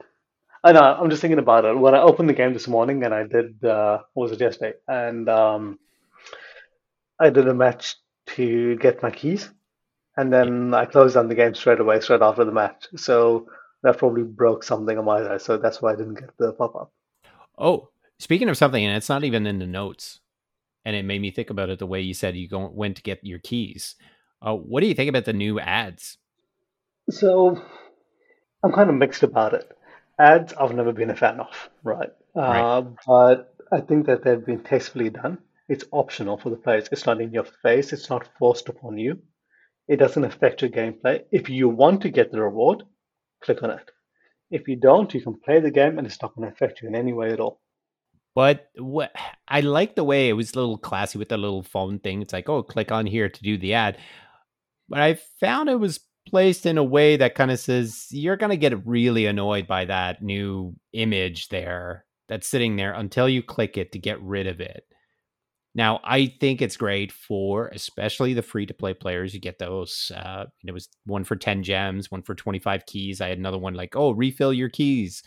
I 0.63 0.71
know. 0.73 0.81
I'm 0.81 1.09
just 1.09 1.21
thinking 1.21 1.39
about 1.39 1.65
it. 1.65 1.77
When 1.77 1.95
I 1.95 1.99
opened 1.99 2.29
the 2.29 2.33
game 2.33 2.53
this 2.53 2.67
morning, 2.67 3.03
and 3.03 3.13
I 3.13 3.23
did 3.23 3.63
uh, 3.63 3.99
what 4.13 4.23
was 4.23 4.31
it 4.33 4.41
yesterday, 4.41 4.77
and 4.87 5.29
um, 5.29 5.79
I 7.19 7.29
did 7.29 7.47
a 7.47 7.53
match 7.53 7.95
to 8.35 8.75
get 8.77 9.01
my 9.01 9.11
keys, 9.11 9.49
and 10.17 10.31
then 10.31 10.73
I 10.73 10.85
closed 10.85 11.15
down 11.15 11.29
the 11.29 11.35
game 11.35 11.55
straight 11.55 11.79
away, 11.79 11.99
straight 12.01 12.21
after 12.21 12.43
the 12.43 12.51
match. 12.51 12.87
So 12.95 13.47
that 13.83 13.97
probably 13.97 14.23
broke 14.23 14.63
something 14.63 14.97
on 14.97 15.05
my 15.05 15.23
side. 15.23 15.41
So 15.41 15.57
that's 15.57 15.81
why 15.81 15.93
I 15.93 15.95
didn't 15.95 16.15
get 16.15 16.35
the 16.37 16.51
pop 16.53 16.75
up. 16.75 16.91
Oh, 17.57 17.89
speaking 18.19 18.49
of 18.49 18.57
something, 18.57 18.83
and 18.83 18.95
it's 18.95 19.09
not 19.09 19.23
even 19.23 19.47
in 19.47 19.59
the 19.59 19.67
notes 19.67 20.19
and 20.87 20.95
it 20.95 21.03
made 21.03 21.21
me 21.21 21.31
think 21.31 21.49
about 21.49 21.69
it 21.69 21.79
the 21.79 21.85
way 21.85 21.99
you 21.99 22.13
said 22.13 22.37
you 22.37 22.47
go 22.47 22.71
went 22.73 22.95
to 22.95 23.01
get 23.01 23.19
your 23.21 23.39
keys. 23.39 23.95
Uh, 24.41 24.55
what 24.55 24.79
do 24.79 24.87
you 24.87 24.93
think 24.93 25.09
about 25.09 25.25
the 25.25 25.33
new 25.33 25.59
ads? 25.59 26.17
So 27.09 27.61
I'm 28.63 28.71
kind 28.71 28.89
of 28.89 28.95
mixed 28.95 29.21
about 29.21 29.53
it. 29.53 29.69
Ads 30.17 30.53
I've 30.53 30.73
never 30.73 30.93
been 30.93 31.09
a 31.09 31.15
fan 31.15 31.41
of, 31.41 31.69
right? 31.83 32.11
right. 32.33 32.61
Uh, 32.61 32.85
but 33.05 33.53
I 33.69 33.81
think 33.81 34.05
that 34.05 34.23
they've 34.23 34.45
been 34.45 34.63
tastefully 34.63 35.09
done. 35.09 35.39
It's 35.67 35.83
optional 35.91 36.37
for 36.37 36.51
the 36.51 36.55
players. 36.55 36.87
It's 36.89 37.05
not 37.05 37.19
in 37.19 37.33
your 37.33 37.47
face. 37.63 37.91
It's 37.91 38.09
not 38.09 38.29
forced 38.39 38.69
upon 38.69 38.97
you. 38.97 39.19
It 39.89 39.97
doesn't 39.97 40.23
affect 40.23 40.61
your 40.61 40.71
gameplay. 40.71 41.23
If 41.33 41.49
you 41.49 41.67
want 41.67 42.03
to 42.03 42.09
get 42.09 42.31
the 42.31 42.41
reward, 42.41 42.83
click 43.43 43.61
on 43.61 43.71
it. 43.71 43.91
If 44.49 44.69
you 44.69 44.77
don't, 44.77 45.13
you 45.13 45.19
can 45.19 45.37
play 45.37 45.59
the 45.59 45.69
game 45.69 45.97
and 45.97 46.07
it's 46.07 46.21
not 46.21 46.33
going 46.33 46.47
to 46.47 46.53
affect 46.53 46.81
you 46.81 46.87
in 46.87 46.95
any 46.95 47.11
way 47.11 47.33
at 47.33 47.41
all. 47.41 47.59
But 48.37 48.69
what 48.77 49.15
I 49.47 49.61
like 49.61 49.95
the 49.95 50.03
way 50.03 50.29
it 50.29 50.33
was 50.33 50.53
a 50.53 50.59
little 50.59 50.77
classy 50.77 51.17
with 51.17 51.29
the 51.29 51.37
little 51.37 51.63
phone 51.63 51.97
thing. 51.97 52.21
It's 52.21 52.33
like, 52.33 52.47
oh, 52.47 52.61
click 52.61 52.91
on 52.91 53.07
here 53.07 53.27
to 53.27 53.41
do 53.41 53.57
the 53.57 53.73
ad. 53.73 53.97
But 54.87 55.01
I 55.01 55.15
found 55.39 55.69
it 55.69 55.79
was 55.79 56.01
placed 56.27 56.67
in 56.67 56.77
a 56.77 56.83
way 56.83 57.17
that 57.17 57.33
kind 57.33 57.49
of 57.49 57.59
says 57.59 58.05
you're 58.11 58.37
going 58.37 58.51
to 58.51 58.55
get 58.55 58.85
really 58.85 59.25
annoyed 59.25 59.65
by 59.65 59.85
that 59.85 60.21
new 60.21 60.75
image 60.93 61.49
there 61.49 62.05
that's 62.29 62.47
sitting 62.47 62.75
there 62.75 62.93
until 62.93 63.27
you 63.27 63.41
click 63.41 63.75
it 63.75 63.91
to 63.93 63.97
get 63.97 64.21
rid 64.21 64.45
of 64.45 64.61
it. 64.61 64.83
Now, 65.73 65.99
I 66.03 66.35
think 66.39 66.61
it's 66.61 66.77
great 66.77 67.11
for 67.11 67.69
especially 67.69 68.35
the 68.35 68.43
free 68.43 68.67
to 68.67 68.73
play 68.75 68.93
players. 68.93 69.33
You 69.33 69.39
get 69.39 69.57
those. 69.57 70.11
Uh, 70.15 70.45
it 70.63 70.73
was 70.73 70.89
one 71.07 71.23
for 71.23 71.37
10 71.37 71.63
gems, 71.63 72.11
one 72.11 72.21
for 72.21 72.35
25 72.35 72.85
keys. 72.85 73.19
I 73.19 73.29
had 73.29 73.39
another 73.39 73.57
one 73.57 73.73
like, 73.73 73.95
oh, 73.95 74.11
refill 74.11 74.53
your 74.53 74.69
keys 74.69 75.23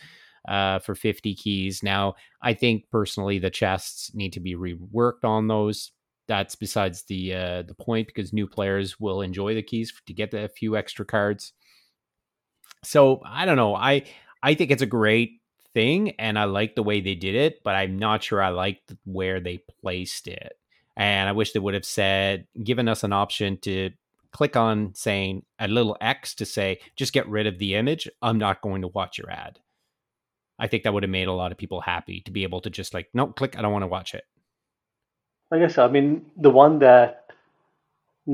uh, 0.49 0.79
for 0.81 0.95
50 0.95 1.35
keys. 1.35 1.83
Now, 1.83 2.15
I 2.43 2.55
think 2.55 2.85
personally 2.91 3.39
the 3.39 3.51
chests 3.51 4.15
need 4.15 4.33
to 4.35 4.41
be 4.41 4.55
reworked 4.55 5.25
on 5.25 5.49
those. 5.49 5.93
That's 6.29 6.55
besides 6.55 7.05
the 7.09 7.35
uh, 7.35 7.63
the 7.63 7.75
point 7.75 8.07
because 8.07 8.33
new 8.33 8.47
players 8.47 9.01
will 9.01 9.21
enjoy 9.21 9.55
the 9.55 9.63
keys 9.63 9.93
to 10.07 10.13
get 10.13 10.33
a 10.33 10.49
few 10.49 10.77
extra 10.77 11.05
cards. 11.05 11.53
So 12.85 13.21
I 13.27 13.45
don't 13.47 13.57
know. 13.57 13.75
I 13.75 14.05
I 14.43 14.55
think 14.55 14.71
it's 14.71 14.83
a 14.83 14.87
great 14.87 15.41
thing, 15.75 16.11
and 16.21 16.39
I 16.39 16.45
like 16.45 16.77
the 16.77 16.85
way 16.85 17.01
they 17.01 17.17
did 17.17 17.35
it, 17.35 17.63
but 17.65 17.75
I'm 17.75 17.99
not 17.99 18.23
sure 18.23 18.41
I 18.41 18.51
like 18.51 18.81
where 19.05 19.41
they 19.41 19.65
placed 19.81 20.29
it. 20.29 20.53
And 20.97 21.29
I 21.29 21.33
wish 21.33 21.53
they 21.53 21.59
would 21.59 21.75
have 21.75 21.85
said, 21.85 22.47
given 22.63 22.89
us 22.89 23.05
an 23.05 23.13
option 23.13 23.59
to 23.63 23.91
click 24.33 24.57
on 24.57 24.95
saying 24.95 25.45
a 25.59 25.69
little 25.69 25.97
X 26.01 26.35
to 26.37 26.47
say, 26.47 26.81
just 26.97 27.13
get 27.13 27.29
rid 27.29 27.47
of 27.47 27.59
the 27.59 27.75
image. 27.75 28.09
I'm 28.23 28.39
not 28.39 28.61
going 28.61 28.83
to 28.83 28.89
watch 28.89 29.19
your 29.19 29.31
ad. 29.31 29.59
I 30.61 30.67
think 30.67 30.85
that 30.85 30.93
would 30.93 31.03
have 31.03 31.11
made 31.11 31.27
a 31.27 31.33
lot 31.33 31.53
of 31.53 31.59
people 31.59 31.81
happy 31.81 32.21
to 32.27 32.31
be 32.31 32.43
able 32.43 32.61
to 32.61 32.71
just 32.71 32.93
like, 32.93 33.09
no, 33.15 33.29
click, 33.29 33.57
I 33.57 33.63
don't 33.63 33.73
want 33.73 33.83
to 33.83 33.89
watch 33.89 34.15
it. 34.15 34.25
I 35.51 35.59
guess 35.59 35.75
so. 35.75 35.85
I 35.85 35.89
mean, 35.89 36.27
the 36.37 36.51
one 36.51 36.79
that 36.81 37.25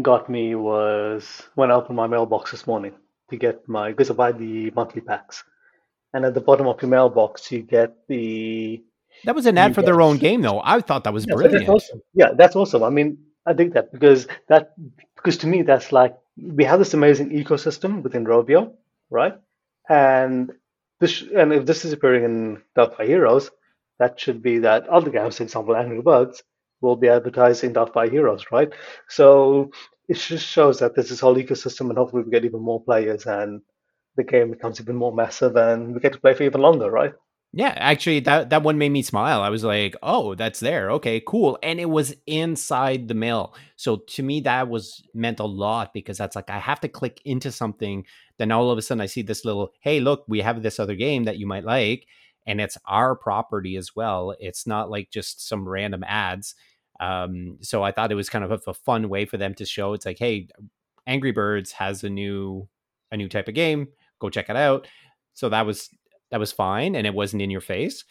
got 0.03 0.29
me 0.29 0.55
was 0.57 1.43
when 1.55 1.71
I 1.71 1.75
opened 1.75 1.97
my 1.97 2.09
mailbox 2.09 2.51
this 2.51 2.67
morning 2.67 2.95
to 3.31 3.37
get 3.37 3.69
my, 3.69 3.91
because 3.91 4.11
I 4.11 4.15
buy 4.15 4.33
the 4.33 4.71
monthly 4.73 5.01
packs. 5.01 5.45
And 6.13 6.25
at 6.25 6.35
the 6.35 6.41
bottom 6.41 6.67
of 6.67 6.83
your 6.83 6.91
mailbox, 6.91 7.51
you 7.53 7.63
get 7.63 7.95
the. 8.09 8.83
That 9.25 9.35
was 9.35 9.47
an 9.47 9.57
ad 9.57 9.75
for 9.75 9.83
their 9.83 10.01
own 10.01 10.19
game, 10.19 10.43
though. 10.43 10.61
I 10.63 10.81
thought 10.81 11.05
that 11.05 11.13
was 11.13 11.27
yeah, 11.29 11.35
brilliant. 11.35 11.67
That's 11.67 11.69
awesome. 11.69 12.03
Yeah, 12.15 12.33
that's 12.37 12.57
awesome. 12.57 12.83
I 12.83 12.91
mean, 12.91 13.19
I 13.47 13.55
think 13.55 13.75
that 13.75 13.93
because 13.93 14.27
that, 14.49 14.75
because 15.15 15.39
to 15.39 15.47
me, 15.47 15.63
that's 15.63 15.93
like, 15.93 16.17
we 16.37 16.65
have 16.65 16.79
this 16.79 16.95
amazing 16.95 17.31
ecosystem 17.31 18.03
within 18.03 18.25
Rovio, 18.25 18.73
right? 19.11 19.35
And 19.89 20.53
this 21.01 21.23
and 21.35 21.53
if 21.53 21.67
this 21.67 21.85
is 21.85 21.93
appearing 21.93 22.25
in 22.25 22.63
by 22.75 23.07
Heroes, 23.07 23.51
that 23.99 24.19
should 24.21 24.43
be 24.43 24.59
that 24.61 24.89
other 24.89 25.11
games, 25.11 25.41
example, 25.41 25.77
Angry 25.77 26.03
Birds, 26.03 26.43
will 26.81 26.97
be 26.97 27.09
advertising 27.09 27.73
by 27.73 28.09
Heroes, 28.09 28.45
right? 28.53 28.73
So 29.09 29.71
it 30.09 30.15
just 30.15 30.47
shows 30.47 30.79
that 30.81 30.95
there's 30.95 31.09
this 31.09 31.21
whole 31.21 31.37
ecosystem, 31.37 31.89
and 31.89 31.99
hopefully 31.99 32.23
we 32.23 32.31
get 32.31 32.45
even 32.45 32.61
more 32.61 32.83
players 32.83 33.27
and 33.27 33.63
the 34.17 34.25
game 34.25 34.51
becomes 34.51 34.81
even 34.81 34.97
more 34.97 35.15
massive 35.15 35.57
and 35.57 35.95
we 35.95 36.01
get 36.01 36.13
to 36.15 36.21
play 36.21 36.33
for 36.33 36.45
even 36.45 36.61
longer, 36.61 36.91
right? 36.91 37.13
Yeah, 37.53 37.73
actually, 37.77 38.21
that 38.21 38.51
that 38.51 38.65
one 38.65 38.77
made 38.77 38.91
me 38.91 39.01
smile. 39.03 39.41
I 39.41 39.49
was 39.49 39.65
like, 39.65 39.97
"Oh, 40.03 40.35
that's 40.35 40.61
there. 40.61 40.91
Okay, 40.93 41.23
cool." 41.27 41.59
And 41.63 41.81
it 41.81 41.89
was 41.89 42.15
inside 42.27 43.09
the 43.09 43.15
mail, 43.15 43.55
so 43.77 43.97
to 44.09 44.23
me, 44.23 44.41
that 44.43 44.69
was 44.69 45.03
meant 45.15 45.41
a 45.41 45.47
lot 45.47 45.95
because 45.95 46.19
that's 46.19 46.37
like 46.37 46.51
I 46.51 46.59
have 46.59 46.81
to 46.81 46.89
click 46.89 47.23
into 47.25 47.51
something. 47.51 48.05
Then 48.39 48.53
all 48.53 48.71
of 48.71 48.79
a 48.79 48.83
sudden, 48.83 49.01
I 49.01 49.07
see 49.07 49.23
this 49.23 49.45
little, 49.45 49.73
"Hey, 49.81 50.01
look, 50.01 50.25
we 50.29 50.41
have 50.41 50.63
this 50.63 50.79
other 50.81 50.95
game 50.95 51.25
that 51.25 51.39
you 51.39 51.47
might 51.47 51.65
like," 51.65 52.07
and 52.47 52.61
it's 52.61 52.79
our 52.87 53.17
property 53.17 53.77
as 53.77 53.95
well. 53.97 54.35
It's 54.41 54.67
not 54.67 54.91
like 54.91 55.11
just 55.11 55.47
some 55.49 55.69
random 55.69 56.05
ads. 56.05 56.55
Um, 57.01 57.59
so 57.63 57.83
I 57.83 57.93
thought 57.93 58.13
it 58.13 58.17
was 58.17 58.31
kind 58.31 58.45
of 58.45 58.53
a, 58.53 58.71
a 58.71 58.75
fun 58.75 59.09
way 59.09 59.25
for 59.27 59.37
them 59.37 59.55
to 59.55 59.65
show. 59.67 59.93
It's 59.95 60.07
like, 60.07 60.19
"Hey, 60.19 60.49
Angry 61.07 61.33
Birds 61.33 61.73
has 61.73 62.05
a 62.05 62.11
new 62.11 62.69
a 63.13 63.17
new 63.17 63.29
type 63.29 63.49
of 63.49 63.55
game. 63.55 63.89
Go 64.21 64.31
check 64.31 64.49
it 64.51 64.57
out." 64.57 64.89
So 65.35 65.49
that 65.51 65.67
was 65.67 65.91
that 66.31 66.41
was 66.41 66.53
fine 66.53 66.97
and 66.97 67.07
it 67.07 67.15
wasn't 67.15 67.43
in 67.43 67.51
your 67.51 67.61
face. 67.61 68.05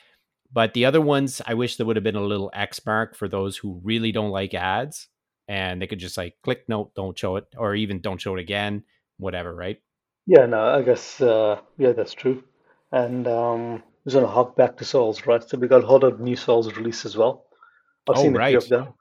But 0.52 0.74
the 0.74 0.86
other 0.86 1.02
ones, 1.02 1.42
I 1.46 1.54
wish 1.56 1.76
there 1.78 1.86
would 1.86 1.96
have 1.98 2.04
been 2.04 2.16
a 2.16 2.22
little 2.24 2.52
X 2.54 2.84
mark 2.86 3.16
for 3.16 3.28
those 3.28 3.58
who 3.58 3.82
really 3.84 4.12
don't 4.12 4.32
like 4.32 4.54
ads 4.54 5.08
and 5.48 5.82
they 5.82 5.88
could 5.88 6.00
just 6.00 6.18
like 6.18 6.36
click 6.44 6.66
no, 6.70 6.92
don't 6.96 7.18
show 7.18 7.36
it, 7.38 7.46
or 7.58 7.76
even 7.76 8.00
don't 8.02 8.22
show 8.22 8.36
it 8.36 8.42
again, 8.42 8.84
whatever, 9.18 9.54
right? 9.56 9.80
Yeah, 10.28 10.46
no, 10.46 10.60
I 10.60 10.82
guess 10.82 11.22
uh, 11.22 11.60
yeah, 11.78 11.92
that's 11.92 12.14
true. 12.14 12.44
And 12.92 13.28
um, 13.28 13.84
we're 14.04 14.14
gonna 14.14 14.28
hop 14.28 14.56
back 14.56 14.78
to 14.78 14.86
Souls, 14.86 15.26
right? 15.26 15.48
So 15.48 15.58
we 15.58 15.68
got 15.68 15.84
a 15.84 15.88
lot 15.88 16.04
of 16.04 16.20
new 16.20 16.36
Souls 16.36 16.76
release 16.76 17.06
as 17.06 17.16
well. 17.16 17.46
I've 18.10 18.18
oh, 18.18 18.22
seen 18.22 18.36
a 18.36 18.40
right. 18.40 18.50
few 18.50 18.58
of 18.58 18.70
them. 18.70 18.94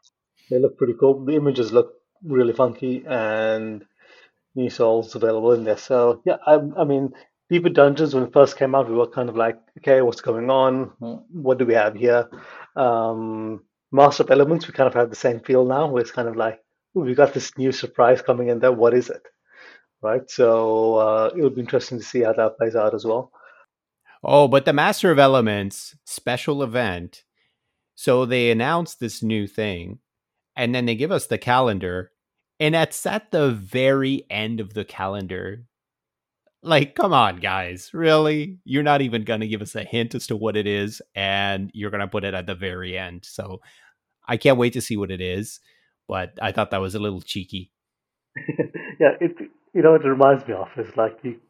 They 0.51 0.59
look 0.59 0.77
pretty 0.77 0.95
cool. 0.99 1.25
The 1.25 1.35
images 1.35 1.73
look 1.73 1.95
really 2.23 2.53
funky, 2.53 3.05
and 3.07 3.85
new 4.55 4.71
Souls 4.71 5.15
available 5.15 5.53
in 5.53 5.65
there. 5.65 5.77
So 5.77 6.23
yeah, 6.25 6.37
I, 6.47 6.61
I 6.77 6.85
mean, 6.85 7.15
Deeper 7.51 7.69
Dungeons, 7.69 8.15
when 8.15 8.25
it 8.25 8.33
first 8.33 8.59
came 8.59 8.75
out, 8.75 8.89
we 8.89 8.95
were 8.95 9.07
kind 9.07 9.29
of 9.29 9.37
like, 9.37 9.59
okay, 9.79 10.01
what's 10.03 10.21
going 10.21 10.51
on? 10.51 10.93
What 11.31 11.59
do 11.59 11.67
we 11.67 11.75
have 11.75 11.95
here? 11.95 12.29
Um, 12.77 13.65
Master 13.93 14.23
of 14.23 14.31
Elements, 14.31 14.67
we 14.67 14.73
kind 14.75 14.89
of 14.89 14.95
have 14.95 15.11
the 15.11 15.17
same 15.17 15.41
feel 15.41 15.65
now, 15.65 15.89
where 15.89 16.01
it's 16.01 16.11
kind 16.11 16.29
of 16.29 16.37
like, 16.37 16.61
we 16.95 17.15
got 17.15 17.35
this 17.35 17.57
new 17.59 17.73
surprise 17.73 18.23
coming 18.23 18.49
in 18.49 18.59
there. 18.61 18.73
What 18.73 18.95
is 18.95 19.11
it? 19.11 19.23
Right. 20.05 20.31
So 20.31 20.97
uh, 20.97 21.31
it 21.35 21.41
would 21.41 21.55
be 21.55 21.63
interesting 21.63 21.99
to 21.99 22.05
see 22.05 22.21
how 22.21 22.35
that 22.35 22.59
plays 22.59 22.77
out 22.77 22.95
as 22.95 23.07
well. 23.07 23.33
Oh, 24.23 24.49
but 24.49 24.67
the 24.67 24.75
Master 24.75 25.11
of 25.11 25.19
Elements 25.19 25.97
special 26.05 26.63
event. 26.63 27.25
So 27.95 28.27
they 28.27 28.51
announced 28.51 29.01
this 29.01 29.23
new 29.23 29.47
thing, 29.47 30.01
and 30.57 30.75
then 30.75 30.85
they 30.85 30.95
give 30.95 31.11
us 31.11 31.27
the 31.27 31.39
calendar, 31.39 32.11
and 32.61 32.75
it's 32.75 33.07
at 33.07 33.31
the 33.31 33.51
very 33.51 34.27
end 34.29 34.61
of 34.61 34.75
the 34.75 34.85
calendar 34.85 35.65
like, 36.65 36.95
come 36.95 37.13
on, 37.13 37.37
guys. 37.37 37.91
Really? 37.93 38.59
You're 38.65 38.83
not 38.83 39.03
even 39.03 39.25
going 39.25 39.41
to 39.41 39.49
give 39.49 39.63
us 39.63 39.75
a 39.75 39.85
hint 39.85 40.15
as 40.15 40.27
to 40.29 40.37
what 40.37 40.57
it 40.57 40.67
is, 40.67 41.03
and 41.15 41.71
you're 41.75 41.91
going 41.91 42.01
to 42.01 42.09
put 42.09 42.25
it 42.25 42.35
at 42.35 42.47
the 42.47 42.55
very 42.55 42.97
end. 42.97 43.25
So 43.25 43.61
I 44.27 44.39
can't 44.39 44.59
wait 44.59 44.73
to 44.73 44.81
see 44.81 44.97
what 44.97 45.11
it 45.11 45.21
is. 45.21 45.61
But 46.09 46.39
I 46.41 46.53
thought 46.53 46.71
that 46.71 46.81
was 46.81 46.95
a 46.95 46.99
little 46.99 47.21
cheeky. 47.21 47.71
yeah, 49.01 49.13
it 49.21 49.37
you 49.75 49.83
know 49.83 49.93
what 49.93 50.05
it 50.05 50.09
reminds 50.09 50.47
me 50.47 50.55
of 50.55 50.69
is 50.77 50.97
like 50.97 51.19
you 51.23 51.41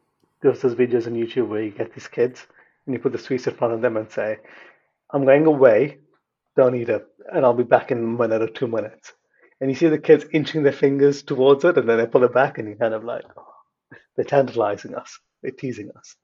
there's 0.43 0.61
those 0.61 0.75
videos 0.75 1.07
on 1.07 1.15
YouTube 1.15 1.49
where 1.49 1.63
you 1.63 1.71
get 1.71 1.95
these 1.95 2.09
kids 2.09 2.47
and 2.85 2.95
you 2.95 3.01
put 3.01 3.13
the 3.13 3.19
sweets 3.19 3.47
in 3.47 3.55
front 3.55 3.73
of 3.73 3.81
them 3.81 3.97
and 3.97 4.11
say, 4.11 4.37
I'm 5.11 5.25
going 5.25 5.47
away, 5.47 5.99
don't 6.55 6.75
eat 6.75 6.91
it, 6.91 7.07
and 7.33 7.47
I'll 7.47 7.55
be 7.55 7.65
back 7.65 7.91
in 7.91 7.99
a 7.99 8.03
minute 8.03 8.43
or 8.43 8.49
two 8.49 8.67
minutes. 8.67 9.15
And 9.61 9.71
you 9.71 9.77
see 9.77 9.89
the 9.89 9.99
kids 9.99 10.27
inching 10.33 10.63
their 10.63 10.73
fingers 10.73 11.23
towards 11.23 11.65
it 11.65 11.79
and 11.79 11.89
then 11.89 11.97
they 11.97 12.07
pull 12.07 12.25
it 12.25 12.35
back 12.35 12.59
and 12.59 12.69
you're 12.69 12.77
kind 12.77 12.93
of 12.93 13.05
like, 13.05 13.25
oh, 13.39 13.97
they're 14.17 14.25
tantalizing 14.27 14.95
us. 14.95 15.19
They're 15.43 15.53
teasing 15.53 15.91
us. 15.97 16.17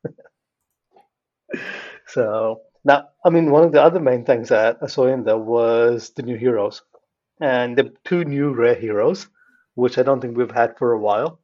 so 2.06 2.60
now, 2.84 3.08
I 3.24 3.30
mean, 3.30 3.50
one 3.50 3.64
of 3.64 3.72
the 3.72 3.82
other 3.82 4.00
main 4.00 4.24
things 4.24 4.50
that 4.50 4.78
I 4.82 4.86
saw 4.86 5.06
in 5.06 5.24
there 5.24 5.38
was 5.38 6.10
the 6.10 6.22
new 6.22 6.36
heroes, 6.36 6.82
and 7.40 7.76
the 7.76 7.92
two 8.04 8.24
new 8.24 8.52
rare 8.52 8.74
heroes, 8.74 9.28
which 9.74 9.96
I 9.98 10.02
don't 10.02 10.20
think 10.20 10.36
we've 10.36 10.50
had 10.50 10.76
for 10.78 10.92
a 10.92 10.98
while. 10.98 11.40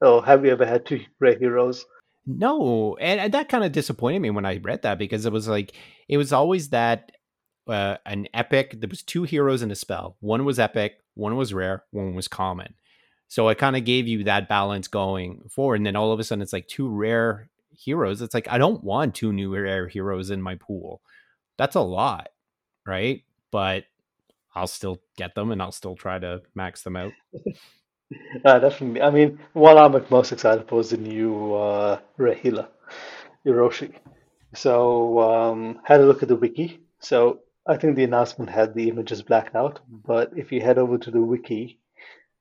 Oh, 0.00 0.20
have 0.20 0.42
we 0.42 0.50
ever 0.50 0.66
had 0.66 0.86
two 0.86 1.04
rare 1.20 1.38
heroes? 1.38 1.84
No, 2.26 2.96
and 3.00 3.32
that 3.32 3.48
kind 3.48 3.64
of 3.64 3.72
disappointed 3.72 4.20
me 4.20 4.30
when 4.30 4.44
I 4.44 4.58
read 4.58 4.82
that 4.82 4.98
because 4.98 5.24
it 5.24 5.32
was 5.32 5.48
like 5.48 5.72
it 6.08 6.18
was 6.18 6.32
always 6.32 6.68
that 6.70 7.12
uh, 7.66 7.96
an 8.04 8.28
epic. 8.34 8.74
There 8.78 8.88
was 8.88 9.02
two 9.02 9.22
heroes 9.22 9.62
in 9.62 9.70
a 9.70 9.74
spell. 9.74 10.16
One 10.20 10.44
was 10.44 10.58
epic, 10.58 10.98
one 11.14 11.36
was 11.36 11.54
rare, 11.54 11.84
one 11.90 12.14
was 12.14 12.28
common. 12.28 12.74
So 13.28 13.48
it 13.48 13.58
kind 13.58 13.76
of 13.76 13.84
gave 13.84 14.06
you 14.08 14.24
that 14.24 14.48
balance 14.48 14.88
going 14.88 15.48
forward. 15.50 15.76
And 15.76 15.86
then 15.86 15.96
all 15.96 16.12
of 16.12 16.20
a 16.20 16.24
sudden 16.24 16.42
it's 16.42 16.52
like 16.52 16.68
two 16.68 16.88
rare 16.88 17.48
heroes. 17.70 18.22
It's 18.22 18.34
like 18.34 18.48
I 18.50 18.58
don't 18.58 18.84
want 18.84 19.14
two 19.14 19.32
new 19.32 19.54
rare 19.54 19.88
heroes 19.88 20.30
in 20.30 20.42
my 20.42 20.56
pool. 20.56 21.00
That's 21.56 21.76
a 21.76 21.80
lot, 21.80 22.28
right? 22.86 23.22
But 23.50 23.84
I'll 24.54 24.66
still 24.66 25.00
get 25.16 25.34
them 25.34 25.50
and 25.50 25.62
I'll 25.62 25.72
still 25.72 25.96
try 25.96 26.18
to 26.18 26.42
max 26.54 26.82
them 26.82 26.96
out. 26.96 27.12
uh, 28.44 28.58
definitely. 28.58 29.02
I 29.02 29.10
mean, 29.10 29.38
what 29.52 29.78
I'm 29.78 30.04
most 30.10 30.32
excited 30.32 30.68
for 30.68 30.80
is 30.80 30.90
the 30.90 30.96
new 30.96 31.54
uh, 31.54 31.98
healer, 32.36 32.68
Hiroshi. 33.46 33.94
So 34.54 35.20
um, 35.20 35.80
had 35.84 36.00
a 36.00 36.06
look 36.06 36.22
at 36.22 36.28
the 36.28 36.36
wiki. 36.36 36.80
So 37.00 37.40
I 37.66 37.76
think 37.76 37.96
the 37.96 38.04
announcement 38.04 38.50
had 38.50 38.74
the 38.74 38.88
images 38.88 39.22
blacked 39.22 39.56
out, 39.56 39.80
but 40.06 40.32
if 40.36 40.52
you 40.52 40.60
head 40.60 40.78
over 40.78 40.98
to 40.98 41.10
the 41.10 41.20
wiki, 41.22 41.78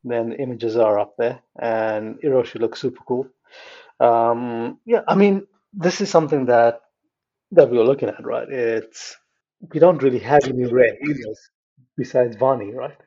then 0.03 0.33
images 0.33 0.77
are 0.77 0.99
up 0.99 1.15
there, 1.17 1.39
and 1.59 2.19
Hiroshi 2.21 2.59
looks 2.59 2.81
super 2.81 3.03
cool. 3.07 3.27
Um, 3.99 4.79
yeah, 4.85 5.01
I 5.07 5.15
mean, 5.15 5.47
this 5.73 6.01
is 6.01 6.09
something 6.09 6.45
that 6.47 6.81
that 7.53 7.69
we 7.71 7.79
are 7.79 7.85
looking 7.85 8.09
at, 8.09 8.25
right? 8.25 8.49
It's 8.49 9.17
we 9.73 9.79
don't 9.79 10.03
really 10.03 10.19
have 10.19 10.43
any 10.45 10.65
rare 10.65 10.95
besides 11.97 12.35
Vani, 12.37 12.73
right? 12.73 12.97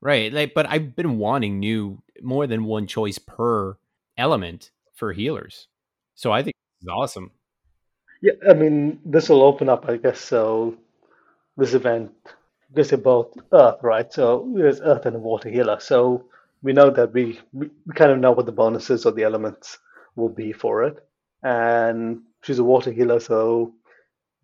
Right. 0.00 0.32
Like, 0.32 0.54
but 0.54 0.66
I've 0.66 0.94
been 0.94 1.18
wanting 1.18 1.58
new 1.58 2.02
more 2.22 2.46
than 2.46 2.64
one 2.64 2.86
choice 2.86 3.18
per 3.18 3.76
element 4.16 4.70
for 4.94 5.12
healers. 5.12 5.68
So 6.14 6.32
I 6.32 6.42
think 6.42 6.54
it's 6.80 6.88
awesome. 6.88 7.30
Yeah, 8.20 8.32
I 8.48 8.54
mean, 8.54 9.00
this 9.04 9.28
will 9.28 9.42
open 9.42 9.68
up, 9.68 9.88
I 9.88 9.96
guess. 9.96 10.20
So 10.20 10.76
this 11.56 11.74
event, 11.74 12.12
this 12.74 12.92
is 12.92 13.00
both 13.00 13.36
Earth, 13.52 13.78
right? 13.82 14.12
So 14.12 14.52
there's 14.56 14.80
Earth 14.80 15.06
and 15.06 15.16
a 15.16 15.20
water 15.20 15.48
healer. 15.48 15.78
So 15.80 16.26
we 16.62 16.72
know 16.72 16.90
that 16.90 17.12
we, 17.12 17.38
we, 17.52 17.70
we 17.86 17.94
kind 17.94 18.10
of 18.10 18.18
know 18.18 18.32
what 18.32 18.46
the 18.46 18.52
bonuses 18.52 19.06
or 19.06 19.12
the 19.12 19.22
elements 19.22 19.78
will 20.16 20.28
be 20.28 20.52
for 20.52 20.84
it. 20.84 20.98
And 21.42 22.22
she's 22.42 22.58
a 22.58 22.64
water 22.64 22.90
healer, 22.90 23.20
so 23.20 23.72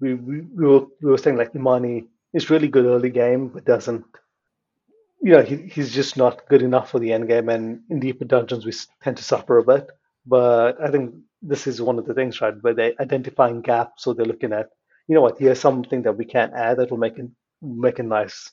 we, 0.01 0.15
we, 0.15 0.41
we, 0.43 0.67
were, 0.67 0.87
we 1.03 1.11
were 1.11 1.19
saying 1.19 1.37
like 1.37 1.55
Imani 1.55 2.05
is 2.33 2.51
really 2.51 2.69
good 2.69 2.87
early 2.87 3.11
game, 3.11 3.49
but 3.49 3.65
doesn't, 3.65 4.05
you 5.25 5.33
know, 5.33 5.43
he, 5.43 5.57
he's 5.57 5.91
just 5.91 6.19
not 6.19 6.47
good 6.51 6.61
enough 6.61 6.91
for 6.91 6.99
the 6.99 7.11
end 7.11 7.29
game. 7.29 7.49
And 7.49 7.81
in 7.89 7.99
deeper 7.99 8.27
dungeons, 8.27 8.67
we 8.67 8.73
tend 9.03 9.17
to 9.17 9.25
suffer 9.25 9.57
a 9.57 9.65
bit. 9.65 9.89
But 10.27 10.79
I 10.79 10.91
think 10.91 11.15
this 11.41 11.67
is 11.67 11.81
one 11.81 11.99
of 11.99 12.05
the 12.05 12.13
things, 12.13 12.43
right, 12.43 12.53
where 12.61 12.75
they're 12.75 12.93
identifying 13.01 13.63
gaps. 13.63 14.05
So 14.05 14.13
they're 14.13 14.27
looking 14.27 14.53
at, 14.53 14.69
you 15.09 15.15
know 15.15 15.23
what, 15.23 15.39
here's 15.39 15.59
something 15.59 16.03
that 16.03 16.19
we 16.19 16.27
can't 16.27 16.53
add 16.53 16.77
that 16.77 16.91
will 16.91 16.99
make 16.99 17.19
it 17.19 17.31
make 17.63 17.99
a 17.99 18.03
nice 18.03 18.51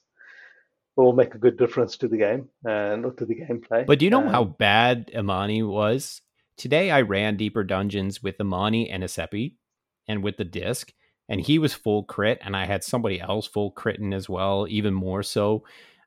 will 0.95 1.13
make 1.13 1.35
a 1.35 1.39
good 1.39 1.57
difference 1.57 1.97
to 1.97 2.07
the 2.07 2.17
game 2.17 2.47
and 2.63 3.17
to 3.17 3.25
the 3.25 3.35
gameplay. 3.35 3.85
But 3.85 3.99
do 3.99 4.05
you 4.05 4.11
know 4.11 4.23
um, 4.23 4.27
how 4.27 4.43
bad 4.45 5.11
Imani 5.13 5.63
was? 5.63 6.21
Today 6.55 6.89
I 6.91 7.01
ran 7.01 7.35
deeper 7.35 7.63
dungeons 7.63 8.23
with 8.23 8.39
Imani 8.39 8.89
and 8.89 9.03
Isepi 9.03 9.55
and 10.07 10.23
with 10.23 10.37
the 10.37 10.45
disc, 10.45 10.93
and 11.27 11.41
he 11.41 11.59
was 11.59 11.73
full 11.73 12.03
crit, 12.03 12.39
and 12.41 12.55
I 12.55 12.65
had 12.65 12.83
somebody 12.83 13.19
else 13.19 13.47
full 13.47 13.71
critting 13.71 14.13
as 14.13 14.29
well, 14.29 14.67
even 14.69 14.93
more 14.93 15.23
so. 15.23 15.63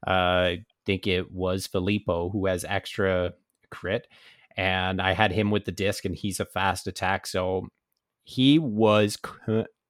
Uh, 0.07 0.11
I 0.11 0.65
think 0.87 1.07
it 1.07 1.33
was 1.33 1.67
Filippo 1.67 2.31
who 2.31 2.47
has 2.47 2.65
extra 2.65 3.35
crit, 3.71 4.07
and 4.57 5.01
I 5.01 5.13
had 5.13 5.33
him 5.33 5.51
with 5.51 5.65
the 5.65 5.73
disc, 5.73 6.05
and 6.05 6.15
he's 6.15 6.41
a 6.41 6.45
fast 6.45 6.87
attack, 6.87 7.27
so 7.27 7.69
he 8.25 8.59
was 8.59 9.19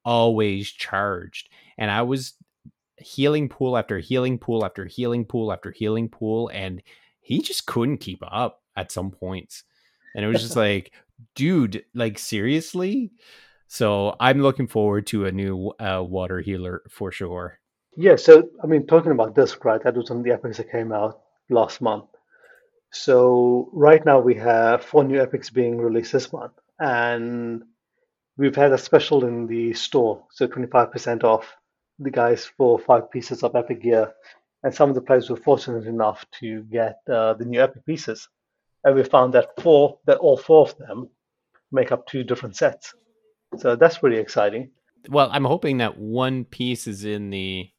always 0.05 0.71
charged, 0.71 1.49
and 1.79 1.91
I 1.91 2.03
was 2.03 2.35
healing 2.99 3.49
pool 3.49 3.77
after 3.77 3.99
healing 3.99 4.39
pool 4.39 4.65
after 4.65 4.85
healing 4.87 5.25
pool 5.25 5.53
after 5.53 5.71
healing 5.71 6.09
pool 6.09 6.49
and 6.55 6.83
he 7.21 7.41
just 7.41 7.67
couldn't 7.67 7.99
keep 7.99 8.23
up 8.23 8.63
at 8.77 8.93
some 8.93 9.11
points 9.11 9.65
and 10.15 10.25
it 10.25 10.29
was 10.29 10.41
just 10.41 10.57
like 10.67 10.93
dude 11.35 11.85
like 11.95 12.19
seriously? 12.19 13.13
So 13.67 14.15
i'm 14.21 14.41
looking 14.41 14.69
forward 14.69 15.07
to 15.09 15.27
a 15.27 15.33
new 15.33 15.73
uh, 15.81 16.03
water 16.07 16.41
healer 16.41 16.83
for 16.89 17.11
sure 17.11 17.59
yeah 17.97 18.17
so 18.17 18.49
i 18.63 18.67
mean 18.67 18.87
talking 18.87 19.13
about 19.13 19.35
this 19.35 19.57
right 19.65 19.83
that 19.83 19.95
was 19.95 20.11
one 20.11 20.21
of 20.21 20.25
the 20.25 20.33
epics 20.33 20.57
that 20.57 20.71
came 20.71 20.93
out 20.93 21.21
last 21.51 21.81
month 21.81 22.07
so 22.93 23.69
right 23.73 24.05
now 24.05 24.21
we 24.21 24.35
have 24.35 24.85
four 24.85 25.05
new 25.05 25.21
epics 25.21 25.51
being 25.51 25.79
released 25.79 26.13
this 26.13 26.33
month 26.33 26.53
and 26.79 27.63
we've 28.37 28.57
had 28.57 28.73
a 28.73 28.79
special 28.79 29.25
in 29.25 29.47
the 29.47 29.73
store 29.75 30.25
so 30.31 30.47
25% 30.47 31.25
off 31.25 31.57
the 31.99 32.11
guys 32.11 32.45
for 32.45 32.79
five 32.79 33.11
pieces 33.11 33.43
of 33.43 33.55
Epic 33.55 33.83
gear, 33.83 34.13
and 34.63 34.75
some 34.75 34.89
of 34.89 34.95
the 34.95 35.01
players 35.01 35.31
were 35.31 35.37
fortunate 35.37 35.87
enough 35.87 36.25
to 36.41 36.63
get 36.65 36.99
uh, 37.11 37.35
the 37.35 37.45
new 37.45 37.63
Epic 37.63 37.85
pieces. 37.87 38.29
And 38.83 38.95
we 38.95 39.05
found 39.05 39.33
that 39.35 39.61
four, 39.61 39.99
that 40.07 40.19
all 40.19 40.37
four 40.37 40.63
of 40.63 40.77
them 40.79 41.09
make 41.73 41.93
up 41.93 42.07
two 42.07 42.25
different 42.25 42.57
sets. 42.57 42.95
So 43.59 43.77
that's 43.77 43.99
pretty 43.99 44.19
exciting. 44.19 44.71
Well, 45.09 45.29
I'm 45.33 45.45
hoping 45.45 45.79
that 45.79 45.99
one 45.99 46.45
piece 46.45 46.87
is 46.87 47.05
in 47.05 47.31
the 47.31 47.71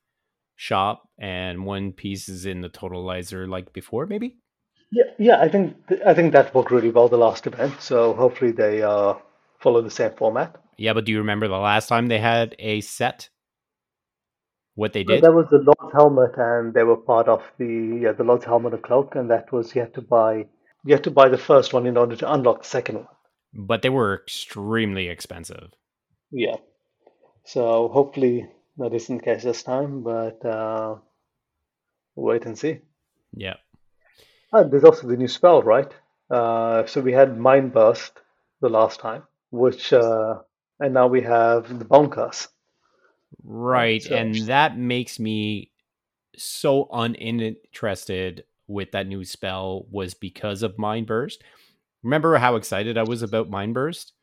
shop 0.55 1.07
and 1.17 1.65
one 1.65 1.91
piece 1.91 2.29
is 2.29 2.45
in 2.45 2.61
the 2.61 2.69
totalizer 2.69 3.47
like 3.47 3.73
before, 3.73 4.05
maybe. 4.05 4.37
Yeah, 4.91 5.03
yeah. 5.17 5.41
I 5.41 5.49
think 5.49 5.75
I 6.05 6.13
think 6.13 6.33
that 6.33 6.53
worked 6.53 6.71
really 6.71 6.91
well 6.91 7.09
the 7.09 7.17
last 7.17 7.47
event. 7.47 7.81
So 7.81 8.13
hopefully 8.13 8.51
they 8.51 8.81
uh, 8.81 9.15
follow 9.59 9.81
the 9.81 9.91
same 9.91 10.11
format. 10.11 10.55
Yeah, 10.77 10.93
but 10.93 11.05
do 11.05 11.11
you 11.11 11.19
remember 11.19 11.47
the 11.47 11.57
last 11.57 11.87
time 11.87 12.07
they 12.07 12.19
had 12.19 12.55
a 12.59 12.81
set? 12.81 13.29
What 14.75 14.91
they 14.91 15.03
did? 15.03 15.23
that 15.23 15.31
was 15.31 15.47
the 15.49 15.63
Lord's 15.63 15.93
helmet, 15.93 16.31
and 16.37 16.73
they 16.73 16.83
were 16.83 16.97
part 16.97 17.27
of 17.27 17.41
the 17.57 17.99
yeah, 18.03 18.11
the 18.11 18.25
Lord's 18.25 18.45
helmet 18.45 18.73
and 18.73 18.83
cloak, 18.83 19.15
and 19.15 19.29
that 19.29 19.51
was 19.51 19.73
you 19.73 19.81
had 19.81 19.93
to 19.93 20.01
buy 20.01 20.45
you 20.85 20.93
had 20.93 21.03
to 21.05 21.11
buy 21.11 21.29
the 21.29 21.37
first 21.37 21.73
one 21.73 21.87
in 21.87 21.97
order 21.97 22.15
to 22.17 22.31
unlock 22.31 22.63
the 22.63 22.69
second 22.69 22.95
one. 22.95 23.07
But 23.53 23.81
they 23.81 23.89
were 23.89 24.21
extremely 24.21 25.07
expensive. 25.07 25.71
Yeah. 26.29 26.57
So 27.45 27.87
hopefully 27.87 28.47
that 28.77 28.93
isn't 28.93 29.17
the 29.17 29.23
case 29.23 29.43
this 29.43 29.63
time, 29.63 30.03
but 30.03 30.43
uh, 30.45 30.95
wait 32.15 32.45
and 32.45 32.57
see. 32.57 32.79
Yeah. 33.33 33.55
And 34.51 34.71
there's 34.71 34.83
also 34.83 35.07
the 35.07 35.17
new 35.17 35.27
spell, 35.27 35.61
right? 35.61 35.91
Uh, 36.29 36.85
so 36.85 37.01
we 37.01 37.13
had 37.13 37.37
Mind 37.37 37.73
Burst 37.73 38.13
the 38.61 38.69
last 38.69 38.99
time, 38.99 39.23
which 39.51 39.93
uh, 39.93 40.39
and 40.79 40.93
now 40.93 41.07
we 41.07 41.21
have 41.21 41.79
the 41.79 41.85
Bone 41.85 42.09
Curse. 42.09 42.47
Right, 43.43 44.01
so, 44.01 44.15
and 44.15 44.35
that 44.47 44.77
makes 44.77 45.19
me 45.19 45.71
so 46.37 46.87
uninterested 46.91 48.43
with 48.67 48.91
that 48.91 49.07
new 49.07 49.23
spell 49.23 49.85
was 49.91 50.13
because 50.13 50.63
of 50.63 50.77
Mind 50.77 51.07
Burst. 51.07 51.43
Remember 52.01 52.37
how 52.37 52.55
excited 52.55 52.97
I 52.97 53.03
was 53.03 53.21
about 53.21 53.49
Mind 53.49 53.73
Burst? 53.73 54.13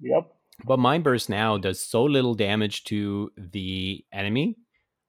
Yep. 0.00 0.35
But 0.64 0.78
Mind 0.78 1.04
Burst 1.04 1.28
now 1.28 1.58
does 1.58 1.80
so 1.82 2.04
little 2.04 2.34
damage 2.34 2.84
to 2.84 3.30
the 3.36 4.04
enemy 4.12 4.56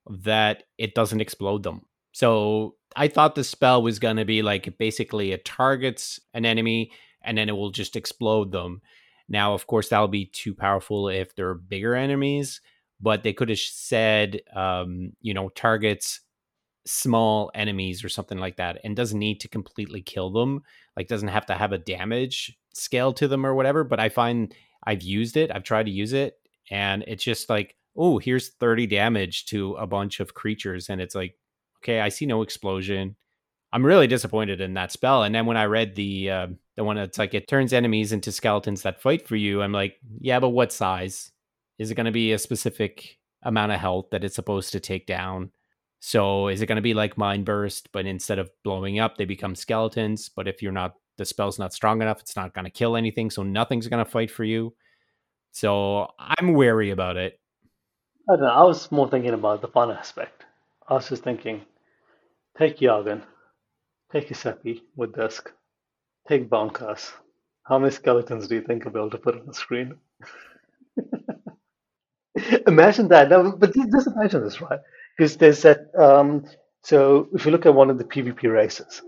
that 0.10 0.63
it 0.77 0.94
doesn't 0.94 1.22
explode 1.22 1.63
them. 1.63 1.82
So 2.12 2.75
I 2.96 3.08
thought 3.08 3.36
the 3.36 3.44
spell 3.44 3.82
was 3.82 4.00
going 4.00 4.18
to 4.18 4.25
be 4.25 4.42
like 4.42 4.77
basically 4.77 5.32
it 5.32 5.46
targets 5.46 6.20
an 6.34 6.46
enemy 6.46 6.92
and 7.24 7.38
then 7.38 7.50
it 7.50 7.56
will 7.56 7.72
just 7.72 7.96
explode 7.96 8.51
them. 8.51 8.82
Now, 9.30 9.54
of 9.54 9.68
course, 9.68 9.89
that'll 9.89 10.08
be 10.08 10.25
too 10.25 10.54
powerful 10.54 11.10
if 11.10 11.36
they're 11.36 11.54
bigger 11.54 11.96
enemies, 11.96 12.62
but 13.01 13.24
they 13.24 13.34
could 13.34 13.50
have 13.50 13.60
said, 13.60 14.42
um, 14.56 15.12
you 15.22 15.34
know, 15.34 15.50
targets 15.50 16.22
small 16.86 17.51
enemies 17.54 18.04
or 18.04 18.10
something 18.10 18.38
like 18.38 18.56
that 18.56 18.80
and 18.86 18.96
doesn't 18.96 19.20
need 19.20 19.42
to 19.42 19.50
completely 19.50 20.01
kill 20.01 20.32
them. 20.32 20.62
Like, 20.96 21.10
doesn't 21.10 21.27
have 21.27 21.46
to 21.48 21.56
have 21.56 21.74
a 21.74 21.77
damage 21.77 22.58
scale 22.74 23.12
to 23.13 23.27
them 23.27 23.46
or 23.46 23.54
whatever. 23.54 23.84
But 23.84 24.00
I 24.00 24.08
find 24.10 24.54
I've 24.88 25.03
used 25.03 25.36
it, 25.36 25.51
I've 25.53 25.63
tried 25.63 25.88
to 25.88 25.91
use 25.91 26.13
it, 26.13 26.39
and 26.72 27.03
it's 27.08 27.24
just 27.24 27.50
like, 27.50 27.75
oh, 27.98 28.20
here's 28.20 28.50
30 28.50 28.88
damage 28.88 29.46
to 29.48 29.74
a 29.74 29.86
bunch 29.86 30.22
of 30.22 30.34
creatures. 30.34 30.89
And 30.89 31.01
it's 31.01 31.13
like, 31.13 31.36
okay, 31.79 32.00
I 32.00 32.10
see 32.10 32.25
no 32.25 32.41
explosion. 32.41 33.17
I'm 33.74 33.86
really 33.86 34.08
disappointed 34.08 34.62
in 34.62 34.75
that 34.75 34.94
spell. 34.94 35.24
And 35.24 35.36
then 35.36 35.46
when 35.46 35.58
I 35.58 35.65
read 35.65 35.96
the 35.96 36.32
uh, 36.32 36.48
the 36.77 36.86
one 36.86 36.96
that's 36.96 37.17
like 37.17 37.34
it 37.34 37.50
turns 37.50 37.74
enemies 37.74 38.13
into 38.13 38.32
skeletons 38.32 38.84
that 38.84 39.01
fight 39.01 39.27
for 39.27 39.36
you, 39.36 39.62
I'm 39.62 39.74
like, 39.74 39.98
yeah, 40.22 40.39
but 40.39 40.50
what 40.50 40.72
size? 40.72 41.32
Is 41.77 41.91
it 41.91 41.96
going 41.96 42.06
to 42.06 42.12
be 42.12 42.32
a 42.32 42.39
specific 42.39 43.17
amount 43.44 43.74
of 43.74 43.79
health 43.79 44.08
that 44.12 44.24
it's 44.24 44.36
supposed 44.36 44.72
to 44.72 44.79
take 44.79 45.05
down? 45.05 45.51
So 46.00 46.48
is 46.48 46.62
it 46.62 46.68
going 46.68 46.77
to 46.77 46.81
be 46.81 46.94
like 46.94 47.18
Mind 47.18 47.44
Burst, 47.46 47.92
but 47.92 48.05
instead 48.05 48.40
of 48.40 48.50
blowing 48.64 49.00
up, 49.00 49.18
they 49.18 49.25
become 49.25 49.53
skeletons? 49.53 50.29
But 50.29 50.48
if 50.48 50.62
you're 50.62 50.72
not 50.72 50.96
the 51.18 51.25
spell's 51.25 51.60
not 51.60 51.74
strong 51.74 52.01
enough, 52.01 52.22
it's 52.22 52.36
not 52.36 52.53
going 52.53 52.66
to 52.66 52.72
kill 52.72 52.96
anything, 52.96 53.30
so 53.30 53.44
nothing's 53.44 53.88
going 53.88 54.03
to 54.03 54.10
fight 54.10 54.32
for 54.32 54.44
you. 54.44 54.74
So 55.51 56.12
I'm 56.20 56.53
wary 56.53 56.92
about 56.92 57.18
it. 57.18 57.40
I 58.30 58.34
don't 58.34 58.42
know. 58.42 58.48
I 58.48 58.64
was 58.64 58.92
more 58.92 59.10
thinking 59.10 59.34
about 59.34 59.62
the 59.62 59.68
fun 59.68 59.92
aspect. 59.92 60.46
I 60.88 60.96
was 60.96 61.10
just 61.10 61.24
thinking, 61.24 61.62
take 62.58 62.80
Yagan, 62.80 63.24
take 64.12 64.30
Isepi 64.30 64.82
with 64.96 65.16
Disc, 65.16 65.51
take 66.27 66.50
Curse. 66.50 67.14
How 67.64 67.80
many 67.80 67.92
skeletons 67.92 68.48
do 68.48 68.56
you 68.56 68.62
think 68.62 68.86
I'll 68.86 68.94
be 68.94 69.00
able 69.00 69.10
to 69.12 69.18
put 69.18 69.36
on 69.36 69.46
the 69.46 69.53
screen? 69.53 69.96
imagine 72.68 73.08
that. 73.10 73.30
No, 73.30 73.51
but 73.51 73.74
just 73.74 74.08
imagine 74.08 74.44
this, 74.44 74.62
right? 74.62 74.80
Because 75.18 75.38
there's 75.38 75.62
that. 75.64 75.90
Um, 75.98 76.46
so 76.84 77.27
if 77.34 77.46
you 77.46 77.51
look 77.51 77.66
at 77.66 77.74
one 77.74 77.90
of 77.90 77.98
the 77.98 78.03
PvP 78.03 78.44
races, 78.51 79.01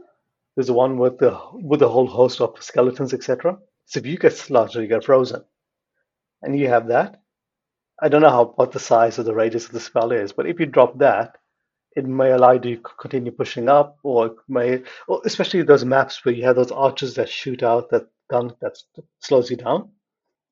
there's 0.60 0.68
the 0.68 0.74
one 0.74 0.98
with 0.98 1.20
the 1.20 1.40
with 1.54 1.82
a 1.82 1.88
whole 1.88 2.06
host 2.06 2.42
of 2.42 2.62
skeletons, 2.62 3.14
etc. 3.14 3.58
So 3.86 4.02
if 4.02 4.06
you 4.06 4.18
get 4.18 4.34
slaughtered, 4.36 4.82
you 4.82 4.90
get 4.90 5.06
frozen, 5.06 5.46
and 6.42 6.60
you 6.60 6.68
have 6.68 6.90
that. 6.90 7.22
I 8.02 8.10
don't 8.10 8.22
know 8.22 8.30
how 8.30 8.46
what 8.58 8.74
the 8.74 8.80
size 8.80 9.18
of 9.18 9.26
the 9.26 9.34
radius 9.34 9.68
of 9.68 9.72
the 9.72 9.80
spell 9.80 10.12
is, 10.12 10.34
but 10.34 10.48
if 10.48 10.60
you 10.60 10.66
drop 10.66 10.98
that, 10.98 11.38
it 11.96 12.06
may 12.06 12.32
allow 12.32 12.52
you 12.52 12.60
to 12.60 12.82
continue 13.00 13.32
pushing 13.32 13.70
up, 13.70 14.00
or 14.04 14.26
it 14.26 14.34
may, 14.50 14.84
or 15.08 15.22
especially 15.24 15.62
those 15.62 15.86
maps 15.86 16.26
where 16.26 16.36
you 16.36 16.44
have 16.44 16.58
those 16.58 16.74
archers 16.74 17.14
that 17.14 17.30
shoot 17.30 17.64
out 17.64 17.90
that 17.92 18.08
gun 18.30 18.54
that 18.60 18.78
slows 19.22 19.50
you 19.50 19.56
down. 19.56 19.90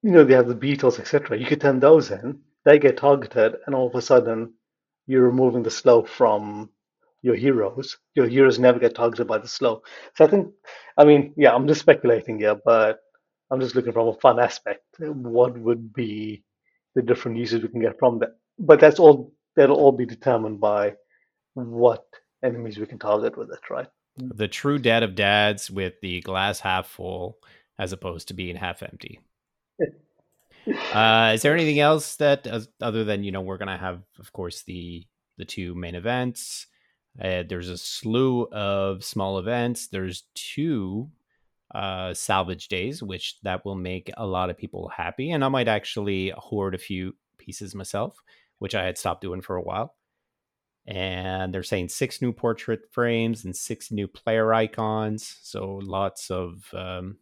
You 0.03 0.11
know, 0.11 0.23
they 0.23 0.35
have 0.35 0.47
the 0.47 0.55
beetles, 0.55 0.99
etc. 0.99 1.37
You 1.37 1.45
could 1.45 1.59
turn 1.59 1.81
those 1.81 2.11
in. 2.11 2.43
They 2.63 2.79
get 2.79 2.95
targeted, 2.95 3.57
and 3.65 3.75
all 3.75 3.87
of 3.87 3.95
a 3.95 4.01
sudden, 4.01 4.53
you're 5.05 5.27
removing 5.27 5.63
the 5.63 5.69
slow 5.71 6.03
from 6.03 6.69
your 7.21 7.35
heroes. 7.35 7.97
Your 8.15 8.27
heroes 8.27 8.59
never 8.59 8.79
get 8.79 8.95
targeted 8.95 9.27
by 9.27 9.37
the 9.37 9.47
slow. 9.47 9.81
So 10.15 10.25
I 10.25 10.27
think, 10.27 10.53
I 10.97 11.05
mean, 11.05 11.33
yeah, 11.37 11.53
I'm 11.53 11.67
just 11.67 11.81
speculating 11.81 12.39
here, 12.39 12.55
but 12.63 12.99
I'm 13.51 13.59
just 13.59 13.75
looking 13.75 13.93
from 13.93 14.07
a 14.07 14.13
fun 14.13 14.39
aspect. 14.39 14.83
What 14.99 15.57
would 15.57 15.93
be 15.93 16.43
the 16.95 17.01
different 17.01 17.37
uses 17.37 17.61
we 17.61 17.69
can 17.69 17.81
get 17.81 17.99
from 17.99 18.19
that? 18.19 18.37
But 18.59 18.79
that's 18.79 18.99
all. 18.99 19.33
That'll 19.55 19.77
all 19.77 19.91
be 19.91 20.05
determined 20.05 20.59
by 20.59 20.93
what 21.55 22.05
enemies 22.43 22.77
we 22.77 22.85
can 22.85 22.99
target 22.99 23.35
with 23.35 23.49
it, 23.49 23.69
right? 23.71 23.87
The 24.17 24.47
true 24.47 24.77
dad 24.77 25.01
of 25.01 25.15
dads 25.15 25.71
with 25.71 25.93
the 26.01 26.21
glass 26.21 26.59
half 26.59 26.87
full 26.87 27.37
as 27.79 27.91
opposed 27.91 28.27
to 28.27 28.35
being 28.35 28.55
half 28.55 28.83
empty. 28.83 29.19
uh, 30.93 31.31
is 31.33 31.41
there 31.41 31.55
anything 31.55 31.79
else 31.79 32.17
that, 32.17 32.45
uh, 32.45 32.61
other 32.81 33.03
than 33.03 33.23
you 33.23 33.31
know, 33.31 33.41
we're 33.41 33.57
gonna 33.57 33.77
have, 33.77 34.03
of 34.19 34.31
course, 34.31 34.61
the 34.63 35.07
the 35.37 35.45
two 35.45 35.75
main 35.75 35.95
events. 35.95 36.67
Uh, 37.21 37.43
there's 37.47 37.69
a 37.69 37.77
slew 37.77 38.47
of 38.51 39.03
small 39.03 39.39
events. 39.39 39.87
There's 39.87 40.23
two 40.35 41.09
uh, 41.73 42.13
salvage 42.13 42.67
days, 42.67 43.01
which 43.03 43.39
that 43.41 43.65
will 43.65 43.75
make 43.75 44.11
a 44.17 44.25
lot 44.25 44.49
of 44.49 44.57
people 44.57 44.89
happy. 44.89 45.31
And 45.31 45.43
I 45.43 45.49
might 45.49 45.67
actually 45.67 46.33
hoard 46.35 46.75
a 46.75 46.79
few 46.79 47.15
pieces 47.37 47.75
myself, 47.75 48.21
which 48.59 48.75
I 48.75 48.85
had 48.85 48.97
stopped 48.97 49.21
doing 49.21 49.41
for 49.41 49.55
a 49.55 49.61
while. 49.61 49.95
And 50.85 51.53
they're 51.53 51.63
saying 51.63 51.89
six 51.89 52.21
new 52.21 52.31
portrait 52.31 52.81
frames 52.91 53.43
and 53.43 53.55
six 53.55 53.91
new 53.91 54.07
player 54.07 54.53
icons. 54.53 55.37
So 55.41 55.79
lots 55.83 56.31
of 56.31 56.69
um, 56.73 57.17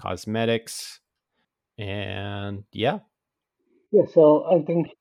cosmetics. 0.00 1.00
And 1.78 2.64
yeah. 2.72 3.00
Yeah, 3.90 4.04
so 4.12 4.44
I 4.44 4.62
think 4.62 4.94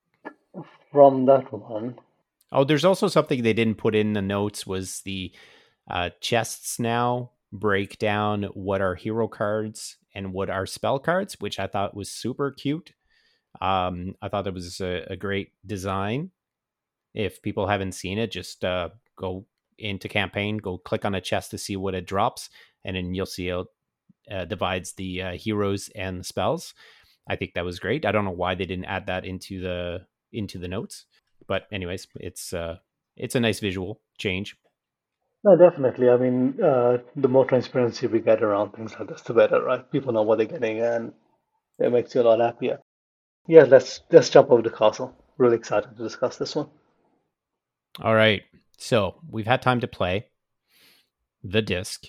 from 0.92 1.26
that 1.26 1.52
one, 1.52 2.00
Oh, 2.52 2.64
there's 2.64 2.86
also 2.86 3.08
something 3.08 3.44
they 3.44 3.54
didn't 3.54 3.78
put 3.78 3.96
in 3.96 4.14
the 4.14 4.22
notes 4.22 4.66
was 4.66 5.02
the 5.02 5.34
uh, 5.90 6.12
chests 6.22 6.80
now 6.80 7.32
break 7.52 7.98
down 7.98 8.44
what 8.54 8.82
are 8.82 8.96
hero 8.96 9.28
cards 9.28 9.98
and 10.14 10.34
what 10.34 10.50
are 10.50 10.66
spell 10.66 11.00
cards, 11.00 11.36
which 11.40 11.60
I 11.60 11.68
thought 11.68 11.96
was 11.96 12.10
super 12.10 12.52
cute. 12.52 12.94
Um, 13.62 14.16
I 14.22 14.30
thought 14.30 14.48
it 14.48 14.54
was 14.54 14.82
a, 14.82 15.06
a, 15.10 15.16
great 15.16 15.52
design. 15.66 16.32
If 17.14 17.42
people 17.42 17.68
haven't 17.68 17.94
seen 17.94 18.18
it, 18.18 18.32
just 18.32 18.66
uh, 18.66 18.90
go 19.18 19.46
into 19.78 20.10
campaign, 20.10 20.58
go 20.58 20.78
click 20.78 21.06
on 21.06 21.16
a 21.16 21.22
chest 21.22 21.52
to 21.52 21.58
see 21.58 21.78
what 21.78 21.96
it 21.96 22.06
drops, 22.06 22.50
and 22.84 22.98
then 22.98 23.14
you'll 23.14 23.26
see 23.26 23.48
it 23.48 23.66
uh, 24.30 24.46
divides 24.46 24.94
the 24.94 25.22
uh, 25.22 25.32
heroes 25.34 25.90
and 25.96 26.20
the 26.20 26.24
spells. 26.24 26.74
I 27.28 27.36
think 27.36 27.54
that 27.54 27.66
was 27.66 27.80
great. 27.80 28.06
I 28.06 28.12
don't 28.12 28.26
know 28.26 28.32
why 28.32 28.56
they 28.56 28.66
didn't 28.66 28.86
add 28.86 29.08
that 29.08 29.26
into 29.26 29.62
the 29.62 30.06
into 30.32 30.58
the 30.58 30.68
notes. 30.68 31.06
But 31.48 31.68
anyways, 31.72 32.08
it's 32.16 32.54
uh, 32.54 32.78
it's 33.16 33.36
a 33.36 33.40
nice 33.40 33.60
visual 33.60 34.02
change. 34.18 34.58
No, 35.44 35.56
definitely. 35.56 36.10
I 36.10 36.18
mean, 36.18 36.62
uh, 36.62 36.98
the 37.16 37.28
more 37.28 37.46
transparency 37.46 38.08
we 38.08 38.20
get 38.20 38.42
around 38.42 38.72
things 38.72 38.96
like 38.98 39.08
this, 39.08 39.22
the 39.22 39.34
better, 39.34 39.62
right? 39.62 39.92
People 39.92 40.12
know 40.12 40.24
what 40.24 40.40
they're 40.40 40.48
getting, 40.48 40.82
and 40.82 41.14
it 41.78 41.92
makes 41.92 42.16
you 42.16 42.22
a 42.22 42.24
lot 42.24 42.40
happier. 42.40 42.80
Yeah, 43.48 43.64
let's 43.64 44.02
let's 44.12 44.30
jump 44.30 44.50
over 44.50 44.64
to 44.64 44.72
castle. 44.72 45.16
Really 45.38 45.58
excited 45.58 45.96
to 45.96 46.04
discuss 46.04 46.38
this 46.38 46.56
one. 46.56 46.70
All 48.02 48.16
right. 48.16 48.42
So 48.78 49.16
we've 49.30 49.46
had 49.46 49.62
time 49.62 49.80
to 49.82 49.88
play 49.88 50.28
the 51.44 51.62
disc. 51.62 52.06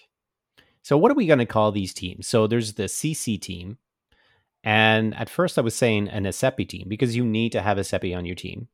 So 0.83 0.97
what 0.97 1.13
are 1.13 1.17
we 1.17 1.27
going 1.27 1.41
to 1.41 1.47
call 1.47 1.73
these 1.73 1.93
teams? 1.93 2.27
So 2.27 2.47
there's 2.47 2.75
the 2.75 2.85
CC 2.85 3.41
team, 3.41 3.79
and 4.65 5.15
at 5.15 5.29
first 5.29 5.59
I 5.59 5.61
was 5.61 5.75
saying 5.75 6.09
an 6.09 6.25
Isepi 6.25 6.67
team 6.67 6.87
because 6.89 7.15
you 7.15 7.25
need 7.25 7.53
to 7.53 7.61
have 7.61 7.77
a 7.77 7.83
Isepi 7.83 8.17
on 8.17 8.25
your 8.25 8.35
team 8.35 8.69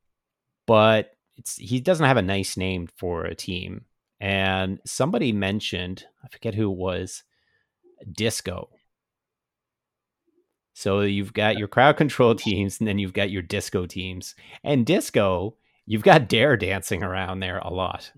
but 0.72 1.10
it's 1.36 1.58
he 1.58 1.80
doesn't 1.80 2.06
have 2.06 2.16
a 2.16 2.22
nice 2.22 2.56
name 2.56 2.88
for 2.96 3.26
a 3.26 3.34
team. 3.34 3.84
And 4.18 4.80
somebody 4.86 5.30
mentioned, 5.30 6.06
I 6.24 6.28
forget 6.28 6.54
who 6.54 6.72
it 6.72 6.78
was, 6.78 7.24
disco. 8.10 8.70
So 10.72 11.02
you've 11.02 11.34
got 11.34 11.58
your 11.58 11.68
crowd 11.68 11.98
control 11.98 12.34
teams, 12.34 12.78
and 12.78 12.88
then 12.88 12.98
you've 12.98 13.12
got 13.12 13.30
your 13.30 13.42
disco 13.42 13.84
teams. 13.84 14.34
And 14.64 14.86
disco, 14.86 15.56
you've 15.84 16.04
got 16.04 16.26
Dare 16.26 16.56
dancing 16.56 17.02
around 17.02 17.40
there 17.40 17.58
a 17.58 17.68
lot. 17.68 18.10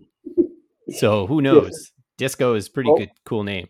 So 0.90 1.26
who 1.26 1.42
knows? 1.42 1.90
Disco 2.18 2.54
is 2.54 2.68
pretty 2.68 2.90
well, 2.90 2.98
good, 2.98 3.10
cool 3.24 3.42
name. 3.42 3.66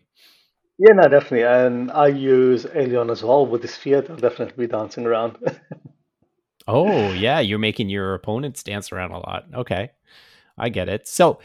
Yeah, 0.77 0.93
no, 0.93 1.07
definitely. 1.07 1.41
And 1.41 1.89
I 1.89 2.09
use 2.09 2.65
Aelion 2.65 3.09
as 3.09 3.23
well 3.23 3.47
with 3.47 3.63
the 3.63 3.67
sphere. 3.67 4.01
They'll 4.01 4.15
definitely 4.17 4.67
be 4.67 4.71
dancing 4.71 5.07
around. 5.07 5.37
oh, 6.67 7.11
yeah. 7.13 7.39
You're 7.39 7.59
making 7.59 7.89
your 7.89 8.13
opponents 8.13 8.63
dance 8.63 8.91
around 8.91 9.11
a 9.11 9.19
lot. 9.19 9.45
Okay. 9.53 9.91
I 10.57 10.69
get 10.69 10.89
it. 10.89 11.07
So 11.07 11.39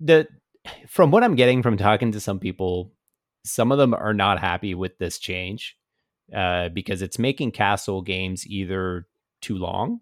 the 0.00 0.26
from 0.88 1.10
what 1.10 1.22
I'm 1.22 1.34
getting 1.34 1.62
from 1.62 1.76
talking 1.76 2.12
to 2.12 2.20
some 2.20 2.38
people, 2.38 2.92
some 3.44 3.70
of 3.70 3.78
them 3.78 3.94
are 3.94 4.14
not 4.14 4.40
happy 4.40 4.74
with 4.74 4.98
this 4.98 5.18
change 5.18 5.76
uh, 6.34 6.70
because 6.70 7.02
it's 7.02 7.18
making 7.18 7.52
castle 7.52 8.02
games 8.02 8.46
either 8.46 9.06
too 9.40 9.56
long 9.56 10.00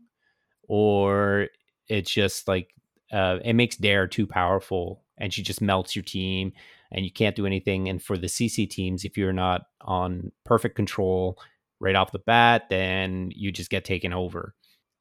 or 0.69 1.49
it's 1.89 2.11
just 2.11 2.47
like 2.47 2.75
uh, 3.13 3.39
it 3.45 3.55
makes 3.55 3.77
Dare 3.77 4.07
too 4.07 4.27
powerful 4.27 5.03
and 5.19 5.33
she 5.33 5.43
just 5.43 5.61
melts 5.61 5.95
your 5.95 6.05
team 6.05 6.53
and 6.91 7.05
you 7.05 7.13
can't 7.13 7.37
do 7.37 7.47
anything. 7.47 7.89
And 7.89 8.03
for 8.03 8.17
the 8.17 8.29
CC 8.29 8.69
teams, 8.69 9.05
if 9.05 9.19
you're 9.19 9.33
not 9.33 9.63
on 9.81 10.31
perfect 10.45 10.77
control 10.77 11.39
right 11.83 11.97
off 11.97 12.13
the 12.13 12.21
bat, 12.21 12.69
then 12.71 13.31
you 13.35 13.53
just 13.53 13.71
get 13.71 13.85
taken 13.85 14.13
over. 14.13 14.55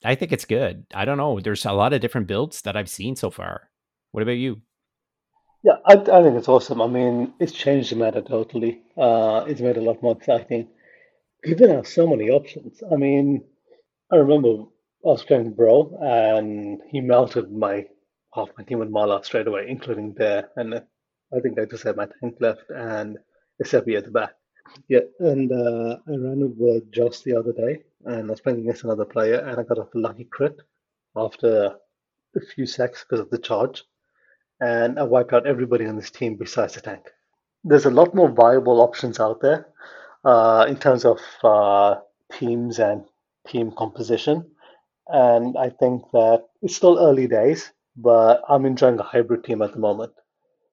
I 0.03 0.15
think 0.15 0.31
it's 0.31 0.45
good. 0.45 0.85
I 0.93 1.05
don't 1.05 1.17
know. 1.17 1.39
There's 1.39 1.65
a 1.65 1.71
lot 1.71 1.93
of 1.93 2.01
different 2.01 2.27
builds 2.27 2.63
that 2.63 2.75
I've 2.75 2.89
seen 2.89 3.15
so 3.15 3.29
far. 3.29 3.69
What 4.11 4.23
about 4.23 4.31
you? 4.31 4.61
Yeah, 5.63 5.75
I, 5.85 5.93
I 5.93 6.23
think 6.23 6.35
it's 6.37 6.49
awesome. 6.49 6.81
I 6.81 6.87
mean, 6.87 7.33
it's 7.39 7.51
changed 7.51 7.91
the 7.91 7.95
meta 7.95 8.23
totally. 8.23 8.81
Uh, 8.97 9.45
it's 9.47 9.61
made 9.61 9.77
a 9.77 9.81
lot 9.81 10.01
more 10.01 10.17
exciting. 10.17 10.69
Given 11.43 11.71
us 11.71 11.93
so 11.93 12.07
many 12.07 12.29
options. 12.29 12.81
I 12.91 12.95
mean, 12.95 13.43
I 14.11 14.15
remember 14.15 14.63
I 15.05 15.09
was 15.09 15.23
playing 15.23 15.53
Bro, 15.53 15.99
and 16.01 16.81
he 16.89 16.99
melted 16.99 17.51
my 17.51 17.85
half 18.33 18.49
my 18.57 18.63
team 18.63 18.79
with 18.79 18.89
Mala 18.89 19.23
straight 19.23 19.47
away, 19.47 19.65
including 19.67 20.15
there. 20.17 20.49
And 20.55 20.73
I 20.75 21.39
think 21.41 21.59
I 21.59 21.65
just 21.65 21.83
had 21.83 21.95
my 21.95 22.07
tank 22.19 22.37
left 22.39 22.63
and 22.69 23.17
Isepi 23.63 23.97
at 23.97 24.05
the 24.05 24.11
back. 24.11 24.33
Yeah, 24.87 24.99
and 25.19 25.51
uh, 25.51 25.97
I 26.07 26.11
ran 26.11 26.55
with 26.57 26.91
Joss 26.91 27.23
the 27.23 27.35
other 27.35 27.53
day, 27.53 27.83
and 28.05 28.27
I 28.27 28.31
was 28.31 28.41
playing 28.41 28.59
against 28.61 28.83
another 28.83 29.05
player, 29.05 29.39
and 29.39 29.59
I 29.59 29.63
got 29.63 29.79
a 29.79 29.87
lucky 29.95 30.25
crit 30.25 30.57
after 31.15 31.75
a 32.35 32.41
few 32.55 32.65
secs 32.65 33.03
because 33.03 33.19
of 33.21 33.29
the 33.31 33.39
charge, 33.39 33.83
and 34.61 34.99
I 34.99 35.03
wiped 35.03 35.33
out 35.33 35.47
everybody 35.47 35.85
on 35.87 35.95
this 35.97 36.11
team 36.11 36.35
besides 36.37 36.75
the 36.75 36.81
tank. 36.81 37.05
There's 37.63 37.85
a 37.85 37.91
lot 37.91 38.15
more 38.15 38.29
viable 38.29 38.81
options 38.81 39.19
out 39.19 39.41
there 39.41 39.67
uh, 40.25 40.65
in 40.69 40.77
terms 40.77 41.05
of 41.05 41.19
uh, 41.43 41.95
teams 42.33 42.79
and 42.79 43.05
team 43.47 43.71
composition, 43.77 44.51
and 45.07 45.57
I 45.57 45.69
think 45.69 46.03
that 46.13 46.45
it's 46.61 46.75
still 46.75 46.99
early 46.99 47.27
days, 47.27 47.71
but 47.97 48.41
I'm 48.49 48.65
enjoying 48.65 48.99
a 48.99 49.03
hybrid 49.03 49.43
team 49.43 49.61
at 49.61 49.73
the 49.73 49.79
moment. 49.79 50.13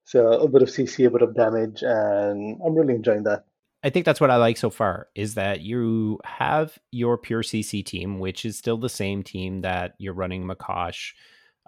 So 0.04 0.32
a 0.40 0.48
bit 0.48 0.62
of 0.62 0.68
CC, 0.70 1.06
a 1.06 1.10
bit 1.10 1.22
of 1.22 1.34
damage, 1.36 1.82
and 1.82 2.60
I'm 2.64 2.74
really 2.74 2.94
enjoying 2.96 3.24
that. 3.24 3.44
I 3.82 3.90
think 3.90 4.04
that's 4.04 4.20
what 4.20 4.30
I 4.30 4.36
like 4.36 4.56
so 4.56 4.70
far 4.70 5.08
is 5.14 5.34
that 5.34 5.60
you 5.60 6.18
have 6.24 6.78
your 6.90 7.16
pure 7.16 7.42
CC 7.42 7.84
team, 7.84 8.18
which 8.18 8.44
is 8.44 8.58
still 8.58 8.76
the 8.76 8.88
same 8.88 9.22
team 9.22 9.60
that 9.60 9.94
you're 9.98 10.14
running 10.14 10.44
Makosh 10.44 11.12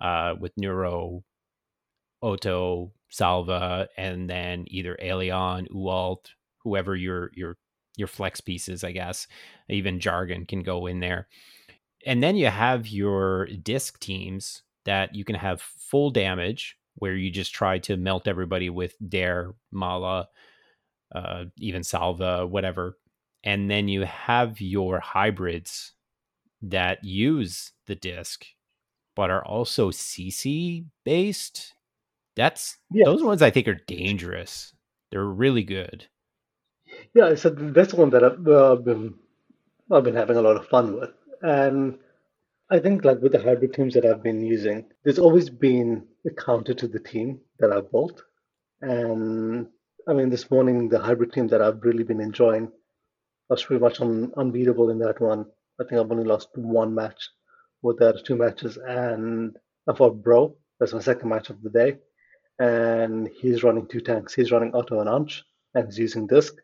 uh, 0.00 0.34
with 0.40 0.52
Neuro, 0.56 1.22
Otto, 2.20 2.92
Salva, 3.10 3.88
and 3.96 4.28
then 4.28 4.64
either 4.68 4.96
Aelion, 5.00 5.68
Ualt, 5.70 6.30
whoever 6.58 6.96
your 6.96 7.30
your 7.34 7.56
your 7.96 8.08
flex 8.08 8.40
pieces, 8.40 8.82
I 8.82 8.92
guess. 8.92 9.26
Even 9.68 10.00
Jargon 10.00 10.46
can 10.46 10.62
go 10.62 10.86
in 10.86 11.00
there. 11.00 11.28
And 12.06 12.22
then 12.22 12.34
you 12.34 12.46
have 12.46 12.88
your 12.88 13.46
disc 13.46 14.00
teams 14.00 14.62
that 14.84 15.14
you 15.14 15.24
can 15.24 15.36
have 15.36 15.60
full 15.60 16.10
damage, 16.10 16.76
where 16.94 17.14
you 17.14 17.30
just 17.30 17.54
try 17.54 17.78
to 17.80 17.96
melt 17.96 18.26
everybody 18.26 18.70
with 18.70 18.94
Dare, 19.06 19.54
Mala, 19.70 20.28
uh, 21.14 21.44
even 21.58 21.82
Salva, 21.82 22.46
whatever. 22.46 22.98
And 23.42 23.70
then 23.70 23.88
you 23.88 24.02
have 24.02 24.60
your 24.60 25.00
hybrids 25.00 25.92
that 26.62 27.02
use 27.04 27.72
the 27.86 27.94
disk, 27.94 28.44
but 29.16 29.30
are 29.30 29.44
also 29.44 29.90
CC 29.90 30.84
based. 31.04 31.74
That's 32.36 32.76
yes. 32.92 33.06
those 33.06 33.22
ones 33.22 33.42
I 33.42 33.50
think 33.50 33.66
are 33.68 33.80
dangerous. 33.86 34.74
They're 35.10 35.24
really 35.24 35.64
good. 35.64 36.06
Yeah, 37.14 37.34
so 37.34 37.50
that's 37.50 37.94
one 37.94 38.10
that 38.10 38.24
I've 38.24 38.46
uh, 38.46 38.76
been 38.76 39.14
I've 39.90 40.04
been 40.04 40.14
having 40.14 40.36
a 40.36 40.42
lot 40.42 40.56
of 40.56 40.66
fun 40.68 40.98
with, 40.98 41.10
and 41.42 41.98
I 42.70 42.78
think 42.78 43.04
like 43.04 43.20
with 43.20 43.32
the 43.32 43.42
hybrid 43.42 43.74
teams 43.74 43.94
that 43.94 44.04
I've 44.04 44.22
been 44.22 44.44
using, 44.44 44.86
there's 45.02 45.18
always 45.18 45.50
been 45.50 46.06
a 46.26 46.30
counter 46.30 46.74
to 46.74 46.86
the 46.86 47.00
team 47.00 47.40
that 47.58 47.72
I've 47.72 47.90
built, 47.90 48.22
and 48.80 49.66
I 50.10 50.12
mean, 50.12 50.28
this 50.28 50.50
morning, 50.50 50.88
the 50.88 50.98
hybrid 50.98 51.32
team 51.32 51.46
that 51.48 51.62
I've 51.62 51.84
really 51.84 52.02
been 52.02 52.20
enjoying, 52.20 52.66
I 52.66 53.54
was 53.54 53.62
pretty 53.62 53.80
much 53.80 54.00
un- 54.00 54.32
unbeatable 54.36 54.90
in 54.90 54.98
that 54.98 55.20
one. 55.20 55.46
I 55.80 55.84
think 55.84 56.00
I've 56.00 56.10
only 56.10 56.24
lost 56.24 56.48
one 56.56 56.92
match 56.92 57.30
with 57.82 58.00
that 58.00 58.24
two 58.26 58.34
matches, 58.34 58.76
and 58.76 59.56
I 59.88 59.94
fought 59.94 60.20
Bro. 60.20 60.56
That's 60.80 60.94
my 60.94 60.98
second 60.98 61.28
match 61.28 61.50
of 61.50 61.62
the 61.62 61.70
day, 61.70 61.98
and 62.58 63.28
he's 63.40 63.62
running 63.62 63.86
two 63.86 64.00
tanks. 64.00 64.34
He's 64.34 64.50
running 64.50 64.74
Otto 64.74 64.98
and 64.98 65.08
Anch, 65.08 65.44
and 65.74 65.86
he's 65.86 66.00
using 66.00 66.26
Disc. 66.26 66.54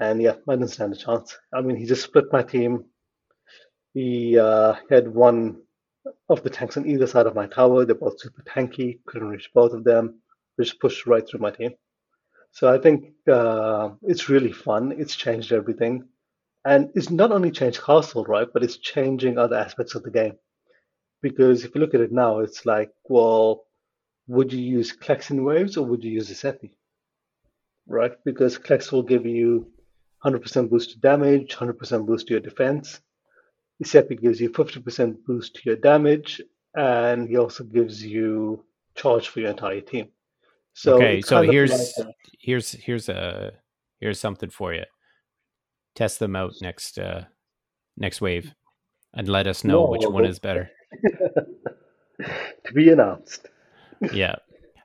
And 0.00 0.22
yeah, 0.22 0.36
I 0.48 0.54
didn't 0.54 0.68
stand 0.68 0.94
a 0.94 0.96
chance. 0.96 1.36
I 1.54 1.60
mean, 1.60 1.76
he 1.76 1.84
just 1.84 2.04
split 2.04 2.32
my 2.32 2.42
team. 2.42 2.86
He 3.92 4.38
uh, 4.38 4.76
had 4.88 5.08
one 5.08 5.60
of 6.30 6.42
the 6.42 6.48
tanks 6.48 6.78
on 6.78 6.88
either 6.88 7.06
side 7.06 7.26
of 7.26 7.34
my 7.34 7.48
tower. 7.48 7.84
They're 7.84 7.96
both 7.96 8.18
super 8.18 8.42
tanky. 8.44 9.00
Couldn't 9.06 9.28
reach 9.28 9.50
both 9.52 9.74
of 9.74 9.84
them. 9.84 10.22
Just 10.58 10.80
pushed 10.80 11.06
right 11.06 11.28
through 11.28 11.40
my 11.40 11.50
team. 11.50 11.74
So 12.56 12.72
I 12.72 12.78
think 12.78 13.12
uh, 13.30 13.90
it's 14.00 14.30
really 14.30 14.50
fun. 14.50 14.94
It's 14.96 15.14
changed 15.14 15.52
everything. 15.52 16.08
And 16.64 16.88
it's 16.94 17.10
not 17.10 17.30
only 17.30 17.50
changed 17.50 17.82
Castle, 17.82 18.24
right, 18.24 18.48
but 18.50 18.64
it's 18.64 18.78
changing 18.78 19.36
other 19.36 19.56
aspects 19.56 19.94
of 19.94 20.04
the 20.04 20.10
game. 20.10 20.36
Because 21.20 21.64
if 21.64 21.74
you 21.74 21.82
look 21.82 21.92
at 21.92 22.00
it 22.00 22.12
now, 22.12 22.38
it's 22.38 22.64
like, 22.64 22.92
well, 23.10 23.64
would 24.26 24.54
you 24.54 24.60
use 24.78 24.90
Klex 24.90 25.30
in 25.30 25.44
waves 25.44 25.76
or 25.76 25.84
would 25.84 26.02
you 26.02 26.12
use 26.12 26.34
Seppi? 26.34 26.78
Right? 27.86 28.12
Because 28.24 28.56
Klex 28.56 28.90
will 28.90 29.02
give 29.02 29.26
you 29.26 29.70
100% 30.24 30.70
boost 30.70 30.92
to 30.92 30.98
damage, 30.98 31.54
100% 31.56 32.06
boost 32.06 32.28
to 32.28 32.32
your 32.32 32.40
defense. 32.40 33.00
Seppi 33.84 34.16
gives 34.16 34.40
you 34.40 34.48
50% 34.48 35.24
boost 35.26 35.56
to 35.56 35.60
your 35.66 35.76
damage, 35.76 36.40
and 36.74 37.28
he 37.28 37.36
also 37.36 37.64
gives 37.64 38.02
you 38.02 38.64
charge 38.94 39.28
for 39.28 39.40
your 39.40 39.50
entire 39.50 39.82
team. 39.82 40.08
So 40.76 40.96
okay, 40.96 41.22
so 41.22 41.40
here's 41.40 41.94
like 41.96 42.14
here's 42.38 42.72
here's 42.72 43.08
a 43.08 43.52
here's 43.98 44.20
something 44.20 44.50
for 44.50 44.74
you. 44.74 44.84
Test 45.94 46.18
them 46.18 46.36
out 46.36 46.52
next 46.60 46.98
uh 46.98 47.24
next 47.96 48.20
wave, 48.20 48.52
and 49.14 49.26
let 49.26 49.46
us 49.46 49.64
know 49.64 49.84
no, 49.84 49.90
which 49.90 50.04
one 50.04 50.26
is 50.26 50.38
better. 50.38 50.70
to 52.20 52.72
be 52.74 52.90
announced. 52.90 53.48
yeah. 54.12 54.36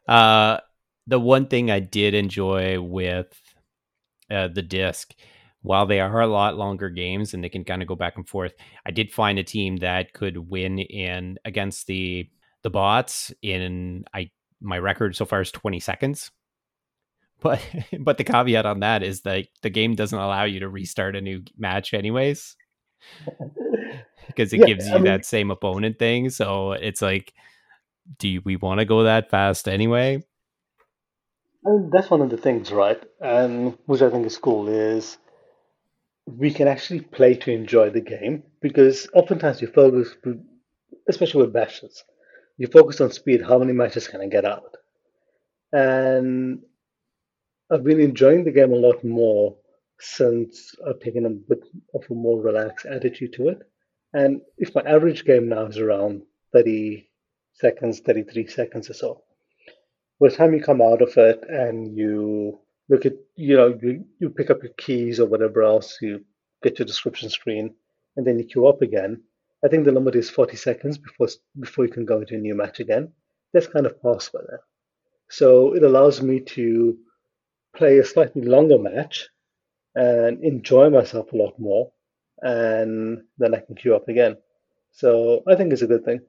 Uh, 0.08 0.60
the 1.08 1.20
one 1.20 1.48
thing 1.48 1.70
I 1.70 1.82
did 1.82 2.14
enjoy 2.14 2.80
with 2.80 3.38
uh, 4.30 4.48
the 4.48 4.62
disc, 4.62 5.14
while 5.62 5.86
they 5.86 6.00
are 6.00 6.22
a 6.22 6.28
lot 6.28 6.56
longer 6.56 6.90
games 6.90 7.34
and 7.34 7.44
they 7.44 7.50
can 7.50 7.66
kind 7.66 7.82
of 7.82 7.90
go 7.90 7.96
back 7.96 8.16
and 8.16 8.28
forth, 8.28 8.54
I 8.86 8.92
did 8.92 9.12
find 9.12 9.38
a 9.40 9.44
team 9.44 9.76
that 9.78 10.14
could 10.14 10.38
win 10.38 10.80
in 10.80 11.38
against 11.44 11.88
the 11.88 12.30
the 12.64 12.70
bots 12.70 13.34
in 13.42 14.06
I 14.14 14.30
my 14.62 14.78
record 14.78 15.16
so 15.16 15.26
far 15.26 15.42
is 15.42 15.52
20 15.52 15.80
seconds. 15.80 16.32
But 17.42 17.62
but 18.00 18.18
the 18.18 18.24
caveat 18.24 18.66
on 18.66 18.80
that 18.82 19.04
is 19.04 19.22
that 19.22 19.48
the 19.62 19.70
game 19.70 19.96
doesn't 19.96 20.18
allow 20.18 20.44
you 20.44 20.60
to 20.62 20.70
restart 20.70 21.16
a 21.16 21.22
new 21.22 21.44
match 21.58 21.94
anyways. 21.94 22.56
because 24.28 24.54
it 24.54 24.60
yeah, 24.60 24.66
gives 24.66 24.88
you 24.88 24.94
I 24.96 24.98
mean, 24.98 25.06
that 25.06 25.26
same 25.26 25.52
opponent 25.52 26.00
thing. 26.00 26.30
So 26.30 26.74
it's 26.74 27.02
like, 27.02 27.34
do 28.20 28.42
we 28.44 28.56
want 28.56 28.80
to 28.80 28.86
go 28.86 29.04
that 29.04 29.30
fast 29.30 29.68
anyway? 29.68 30.24
I 31.66 31.70
mean, 31.70 31.90
that's 31.92 32.10
one 32.10 32.22
of 32.22 32.30
the 32.30 32.38
things, 32.38 32.72
right? 32.72 33.02
And 33.20 33.78
which 33.86 34.02
I 34.02 34.10
think 34.10 34.26
is 34.26 34.38
cool 34.38 34.68
is 34.68 35.18
we 36.26 36.52
can 36.52 36.68
actually 36.68 37.02
play 37.02 37.36
to 37.36 37.52
enjoy 37.52 37.90
the 37.90 38.02
game 38.02 38.44
because 38.62 39.08
oftentimes 39.14 39.62
you 39.62 39.68
focus, 39.68 40.16
especially 41.08 41.44
with 41.44 41.54
bashes, 41.54 42.04
you 42.58 42.68
focus 42.68 43.02
on 43.02 43.12
speed. 43.12 43.42
How 43.42 43.58
many 43.58 43.74
matches 43.74 44.08
can 44.08 44.22
I 44.22 44.28
get 44.28 44.46
out? 44.46 44.78
And 45.72 46.64
I've 47.72 47.84
been 47.84 48.02
enjoying 48.02 48.44
the 48.44 48.52
game 48.52 48.74
a 48.74 48.76
lot 48.76 49.04
more 49.04 49.56
since 50.00 50.76
I've 50.88 51.00
taken 51.00 51.26
a 51.26 51.30
bit 51.30 51.64
of 51.94 52.04
a 52.10 52.14
more 52.14 52.42
relaxed 52.42 52.86
attitude 52.86 53.34
to 53.34 53.50
it. 53.50 53.60
And 54.14 54.42
if 54.58 54.76
my 54.76 54.82
average 54.82 55.26
game 55.26 55.48
now 55.50 55.66
is 55.68 55.78
around 55.78 56.24
30 56.54 57.08
seconds, 57.54 58.00
33 58.02 58.48
seconds 58.48 58.90
or 58.90 58.94
so, 58.94 59.24
by 60.20 60.30
the 60.30 60.36
time 60.36 60.54
you 60.54 60.62
come 60.62 60.82
out 60.82 61.02
of 61.02 61.16
it 61.18 61.44
and 61.48 61.98
you 61.98 62.60
look 62.90 63.06
at, 63.06 63.14
you 63.36 63.56
know, 63.56 63.80
you, 63.82 64.06
you 64.20 64.30
pick 64.30 64.50
up 64.50 64.62
your 64.64 64.74
keys 64.74 65.20
or 65.20 65.28
whatever 65.28 65.64
else, 65.64 65.98
you 66.02 66.26
get 66.62 66.78
your 66.78 66.86
description 66.86 67.30
screen, 67.30 67.74
and 68.18 68.28
then 68.28 68.38
you 68.38 68.46
queue 68.46 68.68
up 68.68 68.82
again. 68.82 69.24
I 69.64 69.68
think 69.68 69.86
the 69.86 69.92
limit 69.92 70.16
is 70.16 70.30
40 70.30 70.58
seconds 70.58 70.98
before 70.98 71.28
before 71.60 71.86
you 71.86 71.92
can 71.92 72.06
go 72.06 72.20
into 72.20 72.36
a 72.36 72.40
new 72.40 72.56
match 72.56 72.80
again. 72.80 73.12
That's 73.54 73.68
kind 73.68 73.86
of 73.86 74.02
past 74.02 74.32
by 74.34 74.40
now. 74.50 74.60
So 75.30 75.76
it 75.76 75.84
allows 75.84 76.22
me 76.22 76.40
to 76.42 76.98
play 77.76 78.00
a 78.00 78.06
slightly 78.06 78.42
longer 78.42 78.78
match 78.78 79.30
and 79.96 80.44
enjoy 80.44 80.90
myself 80.90 81.32
a 81.32 81.38
lot 81.38 81.60
more, 81.60 81.92
and 82.42 83.24
then 83.38 83.54
I 83.54 83.60
can 83.60 83.76
queue 83.76 83.96
up 83.96 84.08
again. 84.10 84.38
So 84.92 85.44
I 85.48 85.56
think 85.56 85.72
it's 85.72 85.82
a 85.82 85.88
good 85.88 86.06
thing. 86.06 86.22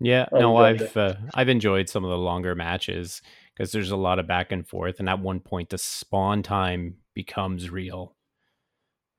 Yeah, 0.00 0.26
no, 0.32 0.56
I've 0.56 0.96
uh, 0.96 1.14
I've 1.34 1.48
enjoyed 1.48 1.88
some 1.88 2.04
of 2.04 2.10
the 2.10 2.18
longer 2.18 2.54
matches 2.56 3.22
because 3.54 3.70
there's 3.70 3.92
a 3.92 3.96
lot 3.96 4.18
of 4.18 4.26
back 4.26 4.50
and 4.50 4.66
forth, 4.66 4.98
and 4.98 5.08
at 5.08 5.20
one 5.20 5.38
point 5.38 5.68
the 5.68 5.78
spawn 5.78 6.42
time 6.42 6.96
becomes 7.14 7.70
real, 7.70 8.16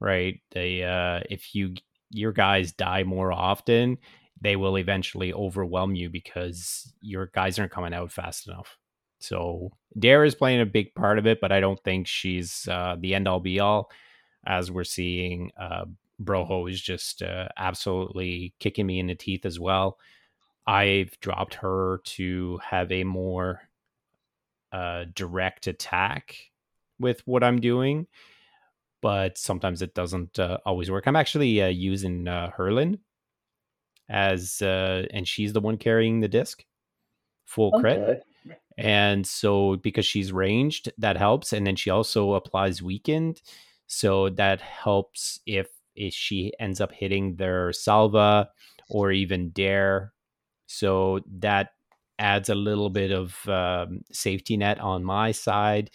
right? 0.02 0.42
They 0.52 0.84
uh, 0.84 1.22
if 1.30 1.56
you 1.56 1.76
your 2.14 2.32
guys 2.32 2.72
die 2.72 3.04
more 3.04 3.32
often, 3.32 3.98
they 4.42 4.56
will 4.56 4.78
eventually 4.78 5.34
overwhelm 5.34 5.96
you 5.96 6.10
because 6.10 6.94
your 7.02 7.28
guys 7.28 7.58
aren't 7.58 7.72
coming 7.72 7.94
out 7.94 8.12
fast 8.12 8.48
enough. 8.48 8.78
So 9.20 9.72
Dare 9.98 10.26
is 10.26 10.36
playing 10.36 10.62
a 10.62 10.66
big 10.66 10.94
part 10.96 11.18
of 11.18 11.26
it, 11.26 11.40
but 11.40 11.52
I 11.52 11.62
don't 11.62 11.82
think 11.84 12.08
she's 12.08 12.68
uh, 12.70 12.98
the 13.00 13.16
end 13.16 13.28
all 13.28 13.40
be 13.40 13.60
all. 13.60 13.90
As 14.46 14.70
we're 14.70 14.84
seeing, 14.84 15.52
uh, 15.58 15.86
Broho 16.22 16.70
is 16.70 16.82
just 16.82 17.24
uh, 17.24 17.48
absolutely 17.58 18.54
kicking 18.60 18.86
me 18.86 19.00
in 19.00 19.08
the 19.08 19.16
teeth 19.16 19.46
as 19.46 19.60
well. 19.60 19.98
I've 20.68 21.18
dropped 21.22 21.56
her 21.56 22.02
to 22.04 22.60
have 22.64 22.92
a 22.92 23.04
more 23.06 23.62
uh, 24.74 25.06
direct 25.14 25.68
attack 25.68 26.36
with 27.00 27.22
what 27.26 27.44
I'm 27.44 27.62
doing, 27.62 28.08
but 29.04 29.38
sometimes 29.38 29.84
it 29.84 29.94
doesn't 29.94 30.40
uh, 30.40 30.58
always 30.66 30.90
work. 30.90 31.06
I'm 31.06 31.16
actually 31.16 31.62
uh, 31.62 31.68
using 31.68 32.28
uh, 32.28 32.50
Herlin 32.58 32.98
as, 34.10 34.62
uh, 34.64 35.06
and 35.12 35.28
she's 35.28 35.54
the 35.54 35.62
one 35.62 35.78
carrying 35.78 36.22
the 36.22 36.28
disc, 36.28 36.66
full 37.46 37.72
crit. 37.74 38.24
And 38.76 39.28
so, 39.28 39.76
because 39.76 40.08
she's 40.08 40.34
ranged, 40.34 40.92
that 40.98 41.18
helps. 41.18 41.54
And 41.54 41.68
then 41.68 41.76
she 41.76 41.92
also 41.92 42.34
applies 42.34 42.82
weakened. 42.82 43.44
So 43.86 44.30
that 44.30 44.62
helps 44.62 45.40
if, 45.46 45.68
if 45.96 46.14
she 46.16 46.52
ends 46.60 46.82
up 46.82 46.92
hitting 46.92 47.36
their 47.36 47.72
salva 47.72 48.50
or 48.90 49.12
even 49.12 49.50
dare 49.50 50.14
so 50.74 51.20
that 51.40 51.70
adds 52.18 52.50
a 52.50 52.56
little 52.56 52.90
bit 52.90 53.12
of 53.12 53.48
um, 53.48 54.02
safety 54.12 54.58
net 54.58 54.80
on 54.80 55.04
my 55.04 55.32
side. 55.32 55.92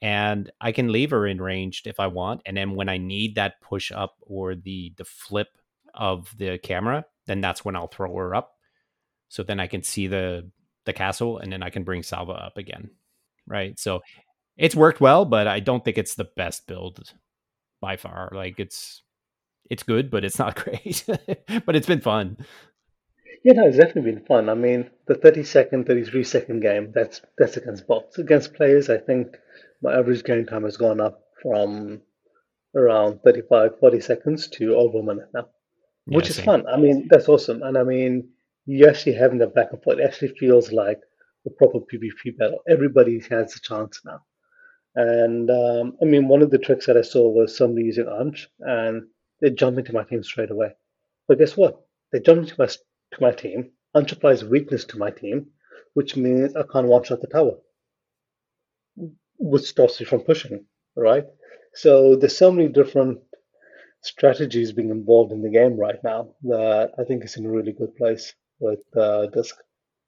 And 0.00 0.50
I 0.60 0.72
can 0.72 0.92
leave 0.92 1.10
her 1.10 1.26
in 1.26 1.40
ranged 1.40 1.86
if 1.86 1.98
I 1.98 2.06
want. 2.06 2.42
And 2.46 2.56
then 2.56 2.74
when 2.74 2.88
I 2.88 2.98
need 2.98 3.34
that 3.34 3.60
push 3.60 3.90
up 3.90 4.16
or 4.20 4.54
the 4.54 4.92
the 4.96 5.04
flip 5.04 5.48
of 5.94 6.32
the 6.36 6.58
camera, 6.58 7.04
then 7.26 7.40
that's 7.40 7.64
when 7.64 7.74
I'll 7.74 7.88
throw 7.88 8.14
her 8.14 8.34
up. 8.34 8.52
So 9.28 9.42
then 9.42 9.60
I 9.60 9.66
can 9.66 9.82
see 9.82 10.06
the 10.06 10.50
the 10.84 10.92
castle 10.92 11.38
and 11.38 11.52
then 11.52 11.62
I 11.62 11.70
can 11.70 11.84
bring 11.84 12.02
Salva 12.02 12.32
up 12.32 12.56
again. 12.56 12.90
Right. 13.46 13.78
So 13.78 14.00
it's 14.56 14.74
worked 14.74 15.00
well, 15.00 15.24
but 15.24 15.46
I 15.46 15.60
don't 15.60 15.84
think 15.84 15.98
it's 15.98 16.14
the 16.14 16.28
best 16.36 16.66
build 16.66 17.12
by 17.80 17.96
far. 17.96 18.30
Like 18.32 18.58
it's 18.58 19.02
it's 19.70 19.82
good, 19.82 20.10
but 20.10 20.24
it's 20.24 20.38
not 20.38 20.56
great. 20.64 21.04
but 21.66 21.76
it's 21.76 21.86
been 21.86 22.00
fun. 22.00 22.38
Yeah, 23.44 23.52
no, 23.52 23.68
it's 23.68 23.76
definitely 23.76 24.12
been 24.12 24.24
fun. 24.24 24.48
I 24.48 24.54
mean, 24.54 24.90
the 25.06 25.14
30 25.14 25.44
second, 25.44 25.86
33 25.86 26.24
second 26.24 26.60
game, 26.60 26.92
that's 26.92 27.20
that's 27.36 27.56
against 27.56 27.86
bots. 27.86 28.18
Against 28.18 28.54
players, 28.54 28.90
I 28.90 28.98
think 28.98 29.36
my 29.82 29.94
average 29.94 30.24
game 30.24 30.46
time 30.46 30.64
has 30.64 30.76
gone 30.76 31.00
up 31.00 31.20
from 31.42 32.00
around 32.74 33.20
35, 33.24 33.78
40 33.78 34.00
seconds 34.00 34.48
to 34.48 34.74
over 34.74 34.98
a 34.98 35.02
minute 35.02 35.28
now, 35.32 35.48
yeah, 36.06 36.16
which 36.16 36.30
is 36.30 36.40
fun. 36.40 36.66
I 36.66 36.76
mean, 36.76 37.08
that's 37.10 37.28
awesome. 37.28 37.62
And 37.62 37.78
I 37.78 37.82
mean, 37.82 38.28
you 38.66 38.86
actually 38.86 39.14
having 39.14 39.38
that 39.38 39.54
back 39.54 39.68
and 39.72 39.82
forth. 39.82 39.98
It 39.98 40.04
actually 40.04 40.34
feels 40.38 40.72
like 40.72 41.00
a 41.46 41.50
proper 41.50 41.78
PvP 41.78 42.36
battle. 42.36 42.60
Everybody 42.68 43.20
has 43.30 43.56
a 43.56 43.60
chance 43.60 44.00
now. 44.04 44.20
And 44.94 45.50
um, 45.50 45.96
I 46.02 46.04
mean, 46.04 46.28
one 46.28 46.42
of 46.42 46.50
the 46.50 46.58
tricks 46.58 46.86
that 46.86 46.96
I 46.96 47.02
saw 47.02 47.28
was 47.28 47.56
somebody 47.56 47.86
using 47.86 48.08
Anch 48.08 48.48
and 48.60 49.04
they 49.40 49.50
jumped 49.50 49.78
into 49.78 49.92
my 49.92 50.04
team 50.04 50.22
straight 50.22 50.50
away. 50.50 50.74
But 51.28 51.38
guess 51.38 51.56
what? 51.56 51.80
They 52.12 52.20
jumped 52.20 52.50
into 52.50 52.54
my 52.58 52.66
to 52.66 53.20
my 53.20 53.32
team, 53.32 53.70
applies 53.94 54.44
weakness 54.44 54.84
to 54.86 54.98
my 54.98 55.10
team, 55.10 55.46
which 55.94 56.16
means 56.16 56.54
I 56.56 56.62
can't 56.70 56.88
one 56.88 57.04
shot 57.04 57.20
the 57.20 57.26
tower, 57.26 57.58
which 59.38 59.64
stops 59.64 60.00
you 60.00 60.06
from 60.06 60.20
pushing, 60.20 60.64
right? 60.96 61.24
So 61.74 62.16
there's 62.16 62.36
so 62.36 62.50
many 62.50 62.68
different 62.68 63.20
strategies 64.02 64.72
being 64.72 64.90
involved 64.90 65.32
in 65.32 65.42
the 65.42 65.50
game 65.50 65.76
right 65.76 65.98
now 66.04 66.30
that 66.44 66.92
I 66.98 67.04
think 67.04 67.24
it's 67.24 67.36
in 67.36 67.46
a 67.46 67.50
really 67.50 67.72
good 67.72 67.94
place 67.96 68.34
with 68.58 68.80
uh, 68.96 69.26
Disc. 69.26 69.56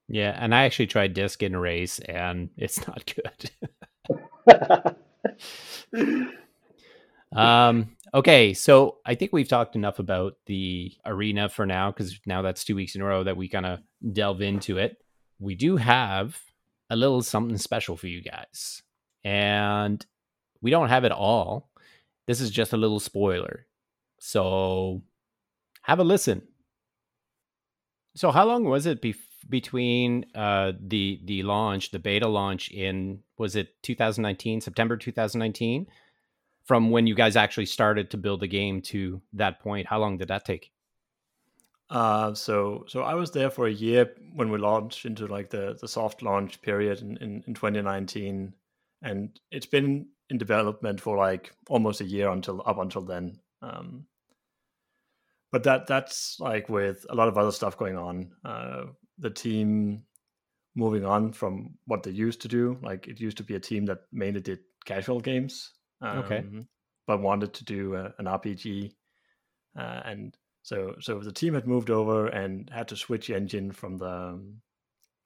Yeah, 0.09 0.37
and 0.39 0.55
I 0.55 0.65
actually 0.65 0.89
tried 0.89 1.15
Disc 1.15 1.43
in 1.43 1.55
a 1.55 1.61
race, 1.61 2.01
and 2.01 2.51
it's 2.57 2.87
not 2.87 3.15
good. 3.15 3.51
um, 7.37 7.97
Okay, 8.13 8.55
so 8.55 8.99
I 9.07 9.15
think 9.15 9.33
we've 9.33 9.49
talked 9.49 9.77
enough 9.77 10.01
about 10.01 10.35
the 10.47 10.93
arena 11.07 11.49
for 11.49 11.65
now 11.65 11.93
because 11.93 12.19
now 12.27 12.43
that's 12.43 12.65
two 12.65 12.75
weeks 12.75 12.97
in 12.97 13.03
a 13.03 13.05
row 13.05 13.23
that 13.23 13.37
we 13.37 13.49
kind 13.49 13.67
of 13.67 13.81
delve 14.13 14.41
into 14.41 14.79
it. 14.79 14.97
We 15.39 15.55
do 15.55 15.77
have 15.77 16.37
a 16.89 16.97
little 16.97 17.23
something 17.23 17.57
special 17.57 17.97
for 17.97 18.09
you 18.09 18.21
guys, 18.21 18.83
and 19.25 20.05
we 20.61 20.71
don't 20.71 20.89
have 20.89 21.05
it 21.05 21.13
all. 21.13 21.71
This 22.27 22.41
is 22.41 22.51
just 22.51 22.73
a 22.73 22.77
little 22.77 23.01
spoiler. 23.01 23.67
So 24.19 25.03
have 25.83 25.99
a 25.99 26.05
listen. 26.05 26.43
So 28.15 28.31
how 28.31 28.45
long 28.47 28.65
was 28.65 28.87
it 28.87 29.01
be- 29.01 29.15
between 29.49 30.27
uh, 30.35 30.73
the 30.81 31.21
the 31.25 31.43
launch, 31.43 31.91
the 31.91 31.99
beta 31.99 32.29
launch 32.29 32.71
in 32.71 33.21
was 33.39 33.57
it 33.57 33.83
2019, 33.83 34.61
September 34.61 34.97
2019? 34.97 35.87
from 36.71 36.91
when 36.91 37.05
you 37.05 37.17
guys 37.17 37.35
actually 37.35 37.67
started 37.67 38.11
to 38.11 38.17
build 38.17 38.39
the 38.39 38.47
game 38.47 38.81
to 38.81 39.21
that 39.33 39.59
point? 39.59 39.89
How 39.89 39.99
long 39.99 40.19
did 40.19 40.29
that 40.29 40.45
take? 40.45 40.71
Uh, 41.91 42.33
so 42.33 42.85
so 42.87 43.03
I 43.03 43.15
was 43.15 43.33
there 43.33 43.51
for 43.51 43.67
a 43.67 43.73
year 43.73 44.15
when 44.35 44.53
we 44.53 44.59
launched 44.59 45.05
into 45.05 45.27
like 45.27 45.51
the 45.51 45.77
the 45.81 45.89
soft 45.89 46.23
launch 46.23 46.63
period 46.63 47.01
in, 47.01 47.17
in, 47.17 47.45
in 47.49 47.55
2019, 47.55 48.55
and 49.03 49.39
it's 49.51 49.67
been 49.67 50.07
in 50.29 50.39
development 50.39 51.01
for 51.01 51.17
like 51.17 51.53
almost 51.69 52.01
a 52.01 52.05
year 52.05 52.31
until 52.31 52.63
up 52.67 52.79
until 52.79 53.03
then. 53.03 53.39
Um, 53.63 54.07
but 55.53 55.65
that 55.65 55.87
that's 55.87 56.37
like 56.39 56.69
with 56.69 57.05
a 57.11 57.15
lot 57.15 57.29
of 57.29 57.37
other 57.37 57.53
stuff 57.53 57.77
going 57.77 57.97
on. 57.97 58.31
Uh, 58.45 58.85
the 59.19 59.31
team 59.31 60.05
moving 60.75 61.05
on 61.05 61.33
from 61.33 61.75
what 61.87 62.03
they 62.03 62.11
used 62.11 62.41
to 62.43 62.49
do. 62.49 62.79
Like 62.83 63.09
it 63.09 63.21
used 63.21 63.37
to 63.39 63.43
be 63.43 63.55
a 63.55 63.61
team 63.61 63.87
that 63.87 63.99
mainly 64.13 64.41
did 64.41 64.61
casual 64.85 65.21
games, 65.21 65.73
um, 66.01 66.19
okay. 66.19 66.45
But 67.07 67.21
wanted 67.21 67.53
to 67.55 67.65
do 67.65 67.95
a, 67.97 68.15
an 68.19 68.27
RPG, 68.27 68.93
uh, 69.77 70.01
and 70.05 70.37
so 70.63 70.95
so 71.01 71.19
the 71.19 71.33
team 71.33 71.55
had 71.55 71.67
moved 71.67 71.91
over 71.91 72.29
and 72.29 72.71
had 72.71 72.89
to 72.89 72.97
switch 72.97 73.31
engine 73.31 73.73
from 73.73 73.97
the 73.97 74.11
um, 74.11 74.61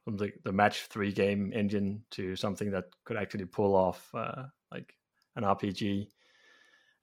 from 0.04 0.16
the, 0.16 0.32
the 0.44 0.52
match 0.52 0.86
three 0.86 1.12
game 1.12 1.52
engine 1.54 2.04
to 2.10 2.36
something 2.36 2.70
that 2.70 2.84
could 3.04 3.16
actually 3.16 3.46
pull 3.46 3.74
off 3.74 4.10
uh, 4.14 4.44
like 4.72 4.94
an 5.36 5.44
RPG. 5.44 6.08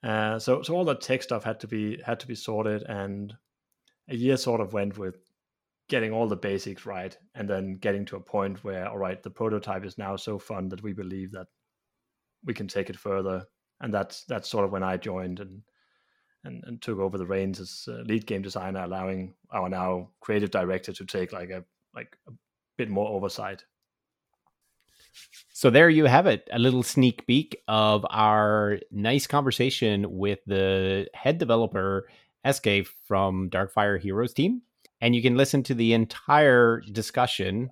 Uh, 0.02 0.38
so 0.38 0.62
so 0.62 0.74
all 0.74 0.84
that 0.84 1.00
tech 1.00 1.22
stuff 1.22 1.44
had 1.44 1.60
to 1.60 1.68
be 1.68 2.00
had 2.04 2.20
to 2.20 2.26
be 2.26 2.34
sorted, 2.34 2.82
and 2.84 3.34
a 4.08 4.16
year 4.16 4.36
sort 4.36 4.60
of 4.60 4.72
went 4.72 4.98
with 4.98 5.16
getting 5.88 6.12
all 6.12 6.28
the 6.28 6.36
basics 6.36 6.86
right, 6.86 7.16
and 7.34 7.48
then 7.48 7.74
getting 7.74 8.04
to 8.06 8.16
a 8.16 8.20
point 8.20 8.64
where 8.64 8.88
all 8.88 8.98
right, 8.98 9.22
the 9.22 9.30
prototype 9.30 9.84
is 9.84 9.98
now 9.98 10.16
so 10.16 10.38
fun 10.38 10.68
that 10.68 10.82
we 10.82 10.92
believe 10.92 11.32
that 11.32 11.46
we 12.44 12.54
can 12.54 12.66
take 12.66 12.90
it 12.90 12.96
further 12.96 13.46
and 13.82 13.92
that's 13.92 14.24
that's 14.24 14.48
sort 14.48 14.64
of 14.64 14.70
when 14.70 14.82
I 14.82 14.96
joined 14.96 15.40
and 15.40 15.62
and, 16.44 16.64
and 16.66 16.82
took 16.82 16.98
over 16.98 17.18
the 17.18 17.26
reins 17.26 17.60
as 17.60 17.84
lead 18.04 18.26
game 18.26 18.42
designer, 18.42 18.82
allowing 18.82 19.34
our 19.52 19.68
now 19.68 20.10
creative 20.20 20.50
director 20.50 20.92
to 20.92 21.04
take 21.04 21.32
like 21.32 21.50
a 21.50 21.64
like 21.94 22.16
a 22.26 22.32
bit 22.76 22.88
more 22.88 23.08
oversight. 23.08 23.64
So 25.52 25.70
there 25.70 25.90
you 25.90 26.06
have 26.06 26.26
it, 26.26 26.48
a 26.52 26.58
little 26.58 26.82
sneak 26.82 27.26
peek 27.26 27.56
of 27.68 28.04
our 28.10 28.78
nice 28.90 29.26
conversation 29.26 30.06
with 30.18 30.40
the 30.46 31.06
head 31.14 31.38
developer 31.38 32.08
SK 32.50 32.86
from 33.06 33.50
Darkfire 33.50 34.00
Heroes 34.00 34.32
team. 34.32 34.62
And 35.00 35.14
you 35.14 35.22
can 35.22 35.36
listen 35.36 35.62
to 35.64 35.74
the 35.74 35.92
entire 35.92 36.80
discussion 36.80 37.70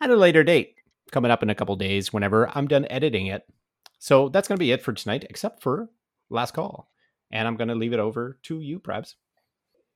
at 0.00 0.10
a 0.10 0.16
later 0.16 0.42
date, 0.42 0.76
coming 1.12 1.30
up 1.30 1.42
in 1.42 1.50
a 1.50 1.54
couple 1.54 1.76
days 1.76 2.12
whenever 2.12 2.48
I'm 2.56 2.68
done 2.68 2.86
editing 2.90 3.26
it. 3.26 3.42
So 3.98 4.28
that's 4.28 4.48
going 4.48 4.56
to 4.56 4.64
be 4.64 4.72
it 4.72 4.82
for 4.82 4.92
tonight, 4.92 5.26
except 5.28 5.62
for 5.62 5.90
last 6.30 6.54
call. 6.54 6.90
And 7.30 7.46
I'm 7.46 7.56
going 7.56 7.68
to 7.68 7.74
leave 7.74 7.92
it 7.92 8.00
over 8.00 8.38
to 8.44 8.60
you, 8.60 8.80
Prabs. 8.80 9.14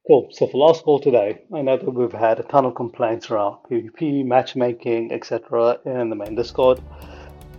Cool. 0.07 0.29
So 0.33 0.47
for 0.47 0.59
last 0.59 0.85
call 0.85 1.01
today, 1.01 1.40
I 1.55 1.62
know 1.62 1.79
that 1.79 1.90
we've 1.90 2.12
had 2.12 2.38
a 2.38 2.43
ton 2.43 2.67
of 2.67 2.75
complaints 2.75 3.31
around 3.31 3.57
PvP, 3.71 4.23
matchmaking, 4.23 5.11
etc. 5.12 5.79
in 5.87 6.11
the 6.11 6.14
main 6.14 6.35
Discord. 6.35 6.79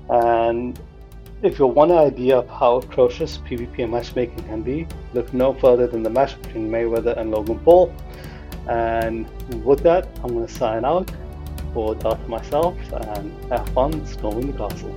And 0.10 0.80
If 1.42 1.60
you 1.60 1.68
want 1.68 1.92
an 1.92 1.98
idea 1.98 2.38
of 2.38 2.50
how 2.50 2.78
atrocious 2.78 3.38
PvP 3.40 3.84
and 3.84 3.92
matchmaking 3.92 4.44
can 4.46 4.62
be, 4.62 4.88
look 5.14 5.34
no 5.34 5.54
further 5.54 5.86
than 5.86 6.02
the 6.02 6.10
match 6.10 6.42
between 6.42 6.72
Mayweather 6.72 7.16
and 7.18 7.30
Logan 7.30 7.60
Paul. 7.60 7.94
And 8.68 9.28
with 9.64 9.84
that, 9.84 10.08
I'm 10.24 10.34
going 10.34 10.48
to 10.48 10.54
sign 10.54 10.86
out 10.86 11.12
for 11.74 11.94
Dart 11.94 12.28
myself 12.28 12.76
and 12.94 13.52
have 13.52 13.68
fun 13.70 14.06
storming 14.08 14.54
the 14.54 14.58
castle. 14.58 14.96